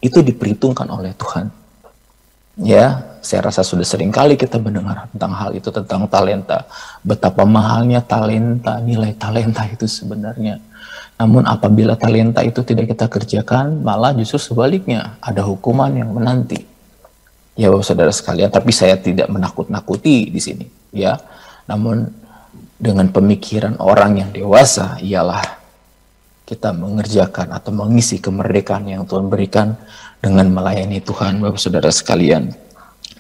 itu 0.02 0.26
diperhitungkan 0.26 0.90
oleh 0.90 1.14
Tuhan. 1.14 1.46
Ya, 2.60 3.00
saya 3.24 3.48
rasa 3.48 3.64
sudah 3.64 3.88
sering 3.88 4.12
kali 4.12 4.36
kita 4.36 4.60
mendengar 4.60 5.08
tentang 5.14 5.32
hal 5.32 5.56
itu, 5.56 5.70
tentang 5.72 6.10
talenta. 6.12 6.68
Betapa 7.06 7.46
mahalnya 7.46 8.04
talenta, 8.04 8.82
nilai 8.82 9.16
talenta 9.16 9.64
itu 9.70 9.88
sebenarnya. 9.88 10.60
Namun 11.20 11.44
apabila 11.44 12.00
talenta 12.00 12.40
itu 12.48 12.64
tidak 12.64 12.96
kita 12.96 13.12
kerjakan, 13.12 13.84
malah 13.84 14.16
justru 14.16 14.40
sebaliknya 14.40 15.20
ada 15.20 15.44
hukuman 15.44 15.92
yang 15.92 16.16
menanti. 16.16 16.64
Ya 17.60 17.68
Bapak 17.68 17.84
Saudara 17.84 18.14
sekalian, 18.16 18.48
tapi 18.48 18.72
saya 18.72 18.96
tidak 18.96 19.28
menakut-nakuti 19.28 20.32
di 20.32 20.40
sini, 20.40 20.64
ya. 20.96 21.20
Namun 21.68 22.08
dengan 22.80 23.12
pemikiran 23.12 23.76
orang 23.84 24.24
yang 24.24 24.32
dewasa 24.32 24.96
ialah 25.04 25.44
kita 26.48 26.72
mengerjakan 26.72 27.52
atau 27.52 27.76
mengisi 27.76 28.24
kemerdekaan 28.24 28.88
yang 28.88 29.04
Tuhan 29.04 29.28
berikan 29.28 29.76
dengan 30.24 30.48
melayani 30.48 31.04
Tuhan, 31.04 31.44
Bapak 31.44 31.60
Saudara 31.60 31.92
sekalian. 31.92 32.48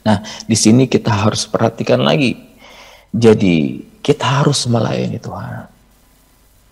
Nah, 0.07 0.23
di 0.47 0.55
sini 0.55 0.87
kita 0.87 1.11
harus 1.11 1.43
perhatikan 1.43 1.99
lagi. 1.99 2.39
Jadi, 3.11 3.83
kita 3.99 4.39
harus 4.39 4.63
melayani 4.71 5.19
Tuhan 5.19 5.78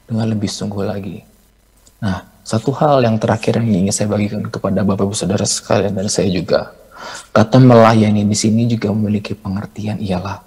dengan 0.07 0.25
lebih 0.31 0.47
sungguh 0.47 0.87
lagi. 0.87 1.21
Nah, 1.99 2.23
satu 2.47 2.71
hal 2.79 3.03
yang 3.03 3.19
terakhir 3.19 3.59
yang 3.59 3.85
ingin 3.85 3.93
saya 3.93 4.07
bagikan 4.07 4.39
kepada 4.47 4.87
Bapak 4.87 5.03
Ibu 5.03 5.15
Saudara 5.15 5.43
sekalian 5.43 5.93
dan 5.99 6.07
saya 6.07 6.31
juga, 6.31 6.71
kata 7.35 7.59
melayani 7.59 8.23
di 8.23 8.37
sini 8.39 8.63
juga 8.71 8.87
memiliki 8.95 9.35
pengertian 9.35 9.99
ialah 9.99 10.39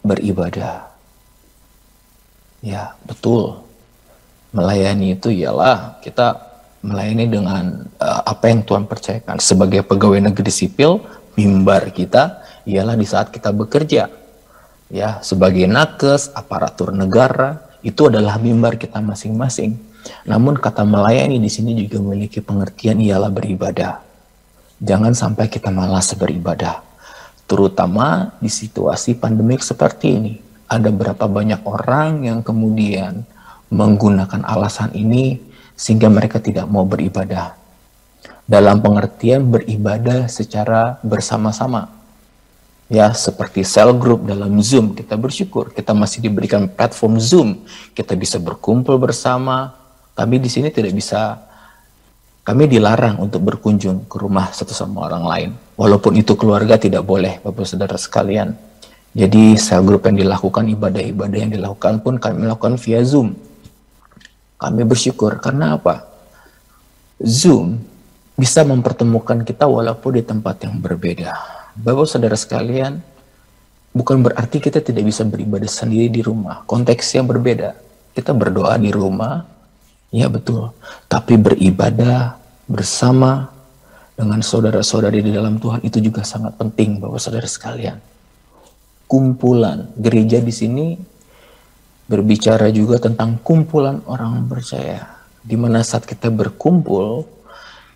beribadah. 0.00 0.88
Ya, 2.64 2.96
betul. 3.04 3.60
Melayani 4.56 5.18
itu 5.18 5.28
ialah 5.28 6.00
kita 6.00 6.40
melayani 6.82 7.26
dengan 7.30 7.64
uh, 8.00 8.22
apa 8.26 8.48
yang 8.48 8.64
Tuhan 8.64 8.88
percayakan. 8.88 9.36
Sebagai 9.38 9.84
pegawai 9.84 10.32
negeri 10.32 10.50
sipil, 10.50 11.02
mimbar 11.36 11.92
kita 11.92 12.40
ialah 12.64 12.96
di 12.96 13.06
saat 13.06 13.28
kita 13.28 13.52
bekerja. 13.52 14.08
Ya, 14.92 15.20
sebagai 15.24 15.64
nakes, 15.64 16.32
aparatur 16.36 16.92
negara, 16.92 17.71
itu 17.82 18.08
adalah 18.08 18.38
mimbar 18.38 18.78
kita 18.78 19.02
masing-masing. 19.02 19.74
Namun 20.26 20.58
kata 20.58 20.82
melayani 20.86 21.38
di 21.38 21.50
sini 21.50 21.74
juga 21.78 22.02
memiliki 22.02 22.42
pengertian 22.42 22.98
ialah 22.98 23.30
beribadah. 23.30 24.02
Jangan 24.82 25.14
sampai 25.14 25.46
kita 25.46 25.70
malas 25.70 26.10
beribadah. 26.14 26.82
Terutama 27.46 28.34
di 28.42 28.50
situasi 28.50 29.18
pandemik 29.18 29.62
seperti 29.62 30.06
ini. 30.18 30.34
Ada 30.66 30.88
berapa 30.88 31.28
banyak 31.28 31.62
orang 31.68 32.24
yang 32.24 32.40
kemudian 32.40 33.28
menggunakan 33.68 34.40
alasan 34.42 34.90
ini 34.96 35.36
sehingga 35.76 36.08
mereka 36.08 36.40
tidak 36.40 36.64
mau 36.64 36.88
beribadah. 36.88 37.54
Dalam 38.48 38.82
pengertian 38.82 39.52
beribadah 39.52 40.26
secara 40.26 40.98
bersama-sama. 41.04 42.01
Ya, 42.92 43.08
seperti 43.16 43.64
cell 43.64 43.96
group 43.96 44.28
dalam 44.28 44.60
Zoom, 44.60 44.92
kita 44.92 45.16
bersyukur 45.16 45.72
kita 45.72 45.96
masih 45.96 46.20
diberikan 46.20 46.68
platform 46.68 47.16
Zoom. 47.16 47.64
Kita 47.96 48.12
bisa 48.12 48.36
berkumpul 48.36 49.00
bersama. 49.00 49.72
Kami 50.12 50.36
di 50.36 50.52
sini 50.52 50.68
tidak 50.68 50.92
bisa 50.92 51.40
kami 52.44 52.68
dilarang 52.68 53.16
untuk 53.16 53.48
berkunjung 53.48 54.04
ke 54.04 54.20
rumah 54.20 54.52
satu 54.52 54.76
sama 54.76 55.08
orang 55.08 55.24
lain. 55.24 55.50
Walaupun 55.72 56.20
itu 56.20 56.36
keluarga 56.36 56.76
tidak 56.76 57.00
boleh, 57.08 57.40
Bapak 57.40 57.64
Saudara 57.64 57.96
sekalian. 57.96 58.52
Jadi 59.16 59.56
sel 59.56 59.80
grup 59.88 60.04
yang 60.04 60.20
dilakukan, 60.20 60.68
ibadah-ibadah 60.76 61.38
yang 61.48 61.52
dilakukan 61.56 62.04
pun 62.04 62.20
kami 62.20 62.44
lakukan 62.44 62.76
via 62.76 63.00
Zoom. 63.08 63.32
Kami 64.60 64.84
bersyukur 64.84 65.40
karena 65.40 65.80
apa? 65.80 66.12
Zoom 67.24 67.80
bisa 68.36 68.68
mempertemukan 68.68 69.48
kita 69.48 69.64
walaupun 69.64 70.20
di 70.20 70.22
tempat 70.28 70.68
yang 70.68 70.76
berbeda. 70.76 71.61
Bapak 71.76 72.06
Saudara 72.08 72.36
sekalian, 72.36 73.00
bukan 73.96 74.20
berarti 74.20 74.60
kita 74.60 74.84
tidak 74.84 75.08
bisa 75.08 75.24
beribadah 75.24 75.68
sendiri 75.68 76.12
di 76.12 76.20
rumah. 76.20 76.64
Konteksnya 76.68 77.24
berbeda. 77.24 77.76
Kita 78.12 78.36
berdoa 78.36 78.76
di 78.76 78.92
rumah, 78.92 79.40
Ya 80.12 80.28
betul. 80.28 80.76
Tapi 81.08 81.40
beribadah 81.40 82.36
bersama 82.68 83.48
dengan 84.12 84.44
saudara-saudari 84.44 85.24
di 85.24 85.32
dalam 85.32 85.56
Tuhan 85.56 85.80
itu 85.80 86.04
juga 86.04 86.20
sangat 86.20 86.60
penting 86.60 87.00
Bapak 87.00 87.16
Saudara 87.16 87.48
sekalian. 87.48 87.96
Kumpulan 89.08 89.88
gereja 89.96 90.44
di 90.44 90.52
sini 90.52 90.86
berbicara 92.04 92.68
juga 92.68 93.00
tentang 93.00 93.40
kumpulan 93.40 94.04
orang 94.04 94.44
percaya. 94.44 95.24
Di 95.40 95.56
mana 95.56 95.80
saat 95.80 96.04
kita 96.04 96.28
berkumpul, 96.28 97.24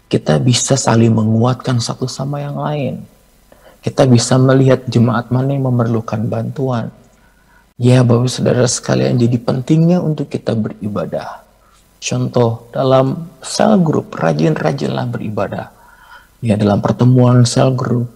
kita 0.08 0.40
bisa 0.40 0.72
saling 0.72 1.12
menguatkan 1.12 1.76
satu 1.84 2.08
sama 2.08 2.40
yang 2.40 2.56
lain. 2.56 3.04
Kita 3.86 4.02
bisa 4.10 4.34
melihat 4.34 4.82
jemaat 4.90 5.30
mana 5.30 5.54
yang 5.54 5.70
memerlukan 5.70 6.26
bantuan. 6.26 6.90
Ya 7.78 8.02
Bapak 8.02 8.26
Saudara 8.26 8.66
sekalian, 8.66 9.14
jadi 9.14 9.38
pentingnya 9.38 10.02
untuk 10.02 10.26
kita 10.26 10.58
beribadah 10.58 11.46
Contoh 12.06 12.68
dalam 12.70 13.32
sel 13.40 13.80
group, 13.80 14.14
rajin-rajinlah 14.14 15.08
beribadah. 15.08 15.72
Ya 16.44 16.54
dalam 16.54 16.84
pertemuan 16.84 17.48
sel 17.48 17.72
group 17.72 18.12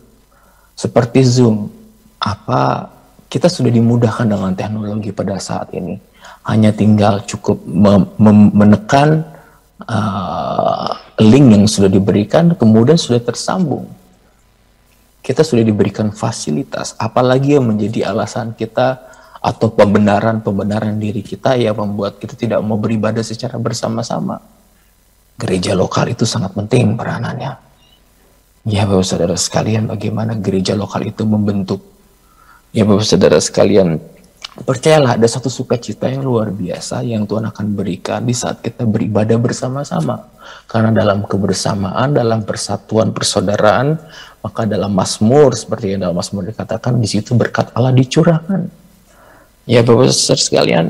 seperti 0.77 1.25
Zoom, 1.25 1.73
apa 2.21 2.93
kita 3.33 3.49
sudah 3.49 3.73
dimudahkan 3.73 4.29
dengan 4.29 4.53
teknologi 4.53 5.11
pada 5.11 5.41
saat 5.41 5.73
ini. 5.73 5.97
Hanya 6.45 6.73
tinggal 6.73 7.25
cukup 7.25 7.61
menekan 8.55 9.25
uh, 9.85 10.89
link 11.21 11.47
yang 11.53 11.65
sudah 11.69 11.89
diberikan, 11.89 12.53
kemudian 12.57 12.97
sudah 13.01 13.21
tersambung. 13.21 13.89
Kita 15.21 15.45
sudah 15.45 15.61
diberikan 15.61 16.09
fasilitas, 16.17 16.97
apalagi 16.97 17.61
yang 17.61 17.69
menjadi 17.69 18.09
alasan 18.09 18.57
kita 18.57 19.11
atau 19.41 19.73
pembenaran-pembenaran 19.73 21.01
diri 21.01 21.25
kita 21.25 21.57
yang 21.57 21.77
membuat 21.77 22.21
kita 22.21 22.37
tidak 22.37 22.61
mau 22.61 22.77
beribadah 22.77 23.25
secara 23.25 23.57
bersama-sama. 23.57 24.37
Gereja 25.41 25.73
lokal 25.73 26.13
itu 26.13 26.29
sangat 26.29 26.53
penting 26.53 27.01
peranannya. 27.01 27.57
Ya 28.69 28.85
Bapak 28.85 29.09
Saudara 29.09 29.37
sekalian 29.41 29.89
bagaimana 29.89 30.37
gereja 30.37 30.77
lokal 30.77 31.09
itu 31.09 31.25
membentuk. 31.25 31.81
Ya 32.77 32.85
Bapak 32.85 33.09
Saudara 33.09 33.41
sekalian 33.41 33.97
percayalah 34.61 35.17
ada 35.17 35.25
satu 35.25 35.49
sukacita 35.49 36.13
yang 36.13 36.21
luar 36.21 36.53
biasa 36.53 37.01
yang 37.01 37.25
Tuhan 37.25 37.49
akan 37.49 37.67
berikan 37.73 38.21
di 38.21 38.37
saat 38.37 38.61
kita 38.61 38.85
beribadah 38.85 39.41
bersama-sama. 39.41 40.29
Karena 40.69 40.93
dalam 40.93 41.25
kebersamaan, 41.25 42.13
dalam 42.13 42.45
persatuan 42.45 43.17
persaudaraan, 43.17 43.97
maka 44.41 44.65
dalam 44.65 44.93
Mazmur 44.93 45.53
seperti 45.53 45.97
yang 45.97 46.09
dalam 46.09 46.17
Mazmur 46.17 46.49
dikatakan 46.49 46.97
di 46.97 47.09
situ 47.09 47.37
berkat 47.37 47.73
Allah 47.77 47.93
dicurahkan 47.93 48.81
Ya 49.71 49.87
Bapak 49.87 50.11
Saudara 50.11 50.43
sekalian, 50.43 50.87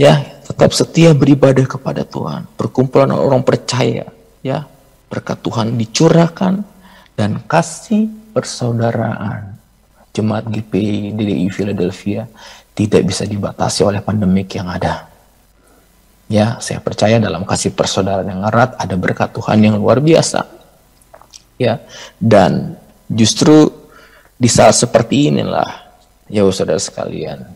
ya 0.00 0.24
tetap 0.48 0.72
setia 0.72 1.12
beribadah 1.12 1.68
kepada 1.68 2.00
Tuhan. 2.00 2.48
Perkumpulan 2.56 3.12
orang 3.12 3.44
percaya, 3.44 4.08
ya 4.40 4.64
berkat 5.12 5.44
Tuhan 5.44 5.76
dicurahkan 5.76 6.64
dan 7.12 7.44
kasih 7.44 8.08
persaudaraan. 8.32 9.60
Jemaat 10.16 10.48
GPI 10.48 11.12
DDI 11.12 11.46
Philadelphia 11.52 12.24
tidak 12.72 13.04
bisa 13.04 13.28
dibatasi 13.28 13.84
oleh 13.84 14.00
pandemik 14.00 14.48
yang 14.56 14.72
ada. 14.72 15.12
Ya, 16.32 16.56
saya 16.64 16.80
percaya 16.80 17.20
dalam 17.20 17.44
kasih 17.44 17.76
persaudaraan 17.76 18.32
yang 18.32 18.42
erat 18.48 18.80
ada 18.80 18.96
berkat 18.96 19.28
Tuhan 19.36 19.60
yang 19.60 19.76
luar 19.76 20.00
biasa. 20.00 20.55
Ya, 21.56 21.80
dan 22.20 22.76
justru 23.08 23.72
di 24.36 24.48
saat 24.48 24.76
seperti 24.76 25.32
inilah, 25.32 25.88
ya 26.28 26.44
saudara 26.52 26.76
sekalian, 26.76 27.48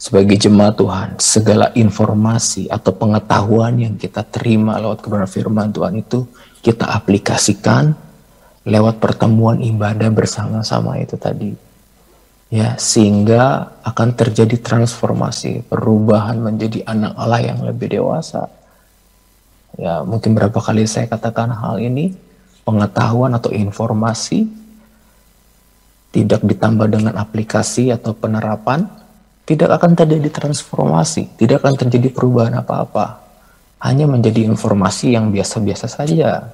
sebagai 0.00 0.38
jemaat 0.40 0.80
Tuhan, 0.80 1.08
segala 1.20 1.74
informasi 1.76 2.70
atau 2.70 2.94
pengetahuan 2.96 3.76
yang 3.76 3.94
kita 4.00 4.24
terima 4.24 4.80
lewat 4.80 5.04
kebenaran 5.04 5.28
firman 5.28 5.68
Tuhan 5.74 5.98
itu 6.00 6.24
kita 6.64 6.88
aplikasikan 6.88 7.92
lewat 8.64 8.96
pertemuan 8.96 9.60
ibadah 9.60 10.08
bersama-sama 10.08 10.96
itu 11.02 11.20
tadi. 11.20 11.52
Ya, 12.50 12.74
sehingga 12.80 13.76
akan 13.86 14.18
terjadi 14.18 14.58
transformasi, 14.58 15.70
perubahan 15.70 16.42
menjadi 16.42 16.82
anak 16.82 17.14
Allah 17.14 17.40
yang 17.46 17.62
lebih 17.62 17.94
dewasa. 17.94 18.50
Ya, 19.78 20.02
mungkin 20.02 20.34
berapa 20.34 20.56
kali 20.58 20.88
saya 20.88 21.06
katakan 21.06 21.52
hal 21.54 21.78
ini, 21.78 22.16
pengetahuan 22.66 23.34
atau 23.34 23.50
informasi 23.54 24.50
tidak 26.10 26.42
ditambah 26.42 26.90
dengan 26.90 27.14
aplikasi 27.18 27.94
atau 27.94 28.10
penerapan, 28.10 28.90
tidak 29.46 29.78
akan 29.78 29.94
terjadi 29.94 30.30
transformasi, 30.30 31.30
tidak 31.38 31.62
akan 31.62 31.74
terjadi 31.86 32.10
perubahan 32.10 32.54
apa-apa. 32.58 33.22
Hanya 33.80 34.10
menjadi 34.10 34.44
informasi 34.44 35.16
yang 35.16 35.30
biasa-biasa 35.30 35.86
saja. 35.88 36.50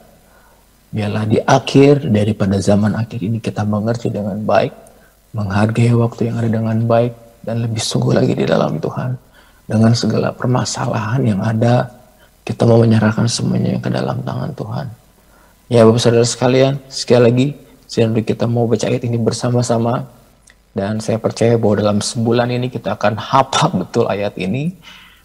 Biarlah 0.92 1.24
di 1.26 1.42
akhir 1.42 2.07
daripada 2.07 2.61
zaman 2.62 2.94
akhir 2.94 3.18
ini 3.18 3.42
kita 3.42 3.66
mengerti 3.66 4.12
dengan 4.12 4.38
baik, 4.38 4.72
menghargai 5.35 5.92
waktu 5.96 6.31
yang 6.31 6.37
ada 6.38 6.48
dengan 6.52 6.79
baik, 6.87 7.12
dan 7.42 7.66
lebih 7.66 7.83
sungguh 7.83 8.14
lagi 8.14 8.33
di 8.33 8.46
dalam 8.46 8.79
Tuhan. 8.79 9.18
Dengan 9.66 9.92
segala 9.98 10.31
permasalahan 10.31 11.22
yang 11.26 11.42
ada, 11.42 11.90
kita 12.46 12.62
mau 12.62 12.78
menyerahkan 12.78 13.26
semuanya 13.26 13.82
ke 13.82 13.90
dalam 13.90 14.22
tangan 14.22 14.54
Tuhan. 14.54 14.87
Ya 15.66 15.82
Bapak 15.82 15.98
Saudara 15.98 16.22
sekalian, 16.22 16.78
sekali 16.87 17.22
lagi, 17.26 17.48
sehingga 17.90 18.22
kita 18.22 18.46
mau 18.46 18.70
baca 18.70 18.87
ayat 18.87 19.02
ini 19.02 19.18
bersama-sama, 19.18 20.06
dan 20.70 21.02
saya 21.02 21.18
percaya 21.18 21.59
bahwa 21.59 21.74
dalam 21.82 21.98
sebulan 21.98 22.54
ini 22.54 22.70
kita 22.70 22.94
akan 22.94 23.18
hafal 23.18 23.82
betul 23.82 24.06
ayat 24.06 24.38
ini. 24.38 24.78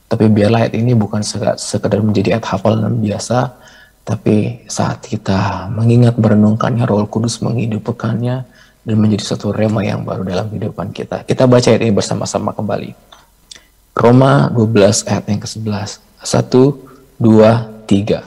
Tapi 0.09 0.27
biarlah 0.33 0.65
ayat 0.65 0.75
ini 0.75 0.97
bukan 0.97 1.21
sekedar 1.55 2.01
menjadi 2.01 2.41
ayat 2.41 2.57
hafalan 2.57 2.99
biasa, 2.99 3.53
tapi 4.01 4.65
saat 4.65 5.05
kita 5.05 5.69
mengingat 5.69 6.17
merenungkannya, 6.17 6.89
Roh 6.89 7.05
Kudus 7.05 7.37
menghidupkannya 7.45 8.35
dan 8.81 8.95
menjadi 8.97 9.23
satu 9.37 9.53
rema 9.53 9.85
yang 9.85 10.01
baru 10.01 10.25
dalam 10.25 10.49
kehidupan 10.49 10.89
kita. 10.89 11.21
Kita 11.23 11.45
baca 11.45 11.69
ayat 11.69 11.85
ini 11.85 11.93
bersama-sama 11.93 12.49
kembali. 12.51 12.97
Roma 13.93 14.49
12 14.49 15.05
ayat 15.05 15.25
yang 15.29 15.39
ke-11. 15.45 16.01
1, 16.25 16.90
2, 17.21 17.85
3. 17.85 18.25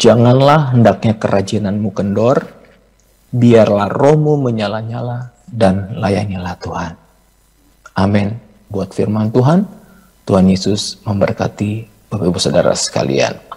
Janganlah 0.00 0.72
hendaknya 0.72 1.20
kerajinanmu 1.20 1.92
kendor, 1.92 2.48
biarlah 3.28 3.92
rohmu 3.92 4.40
menyala-nyala, 4.40 5.36
dan 5.52 5.92
layanilah 6.00 6.56
Tuhan. 6.56 6.92
Amin. 7.92 8.40
Buat 8.72 8.96
firman 8.96 9.28
Tuhan, 9.28 9.68
Tuhan 10.24 10.48
Yesus 10.48 10.96
memberkati 11.04 11.84
Bapak 12.08 12.24
Ibu 12.24 12.40
Saudara 12.40 12.72
sekalian. 12.72 13.51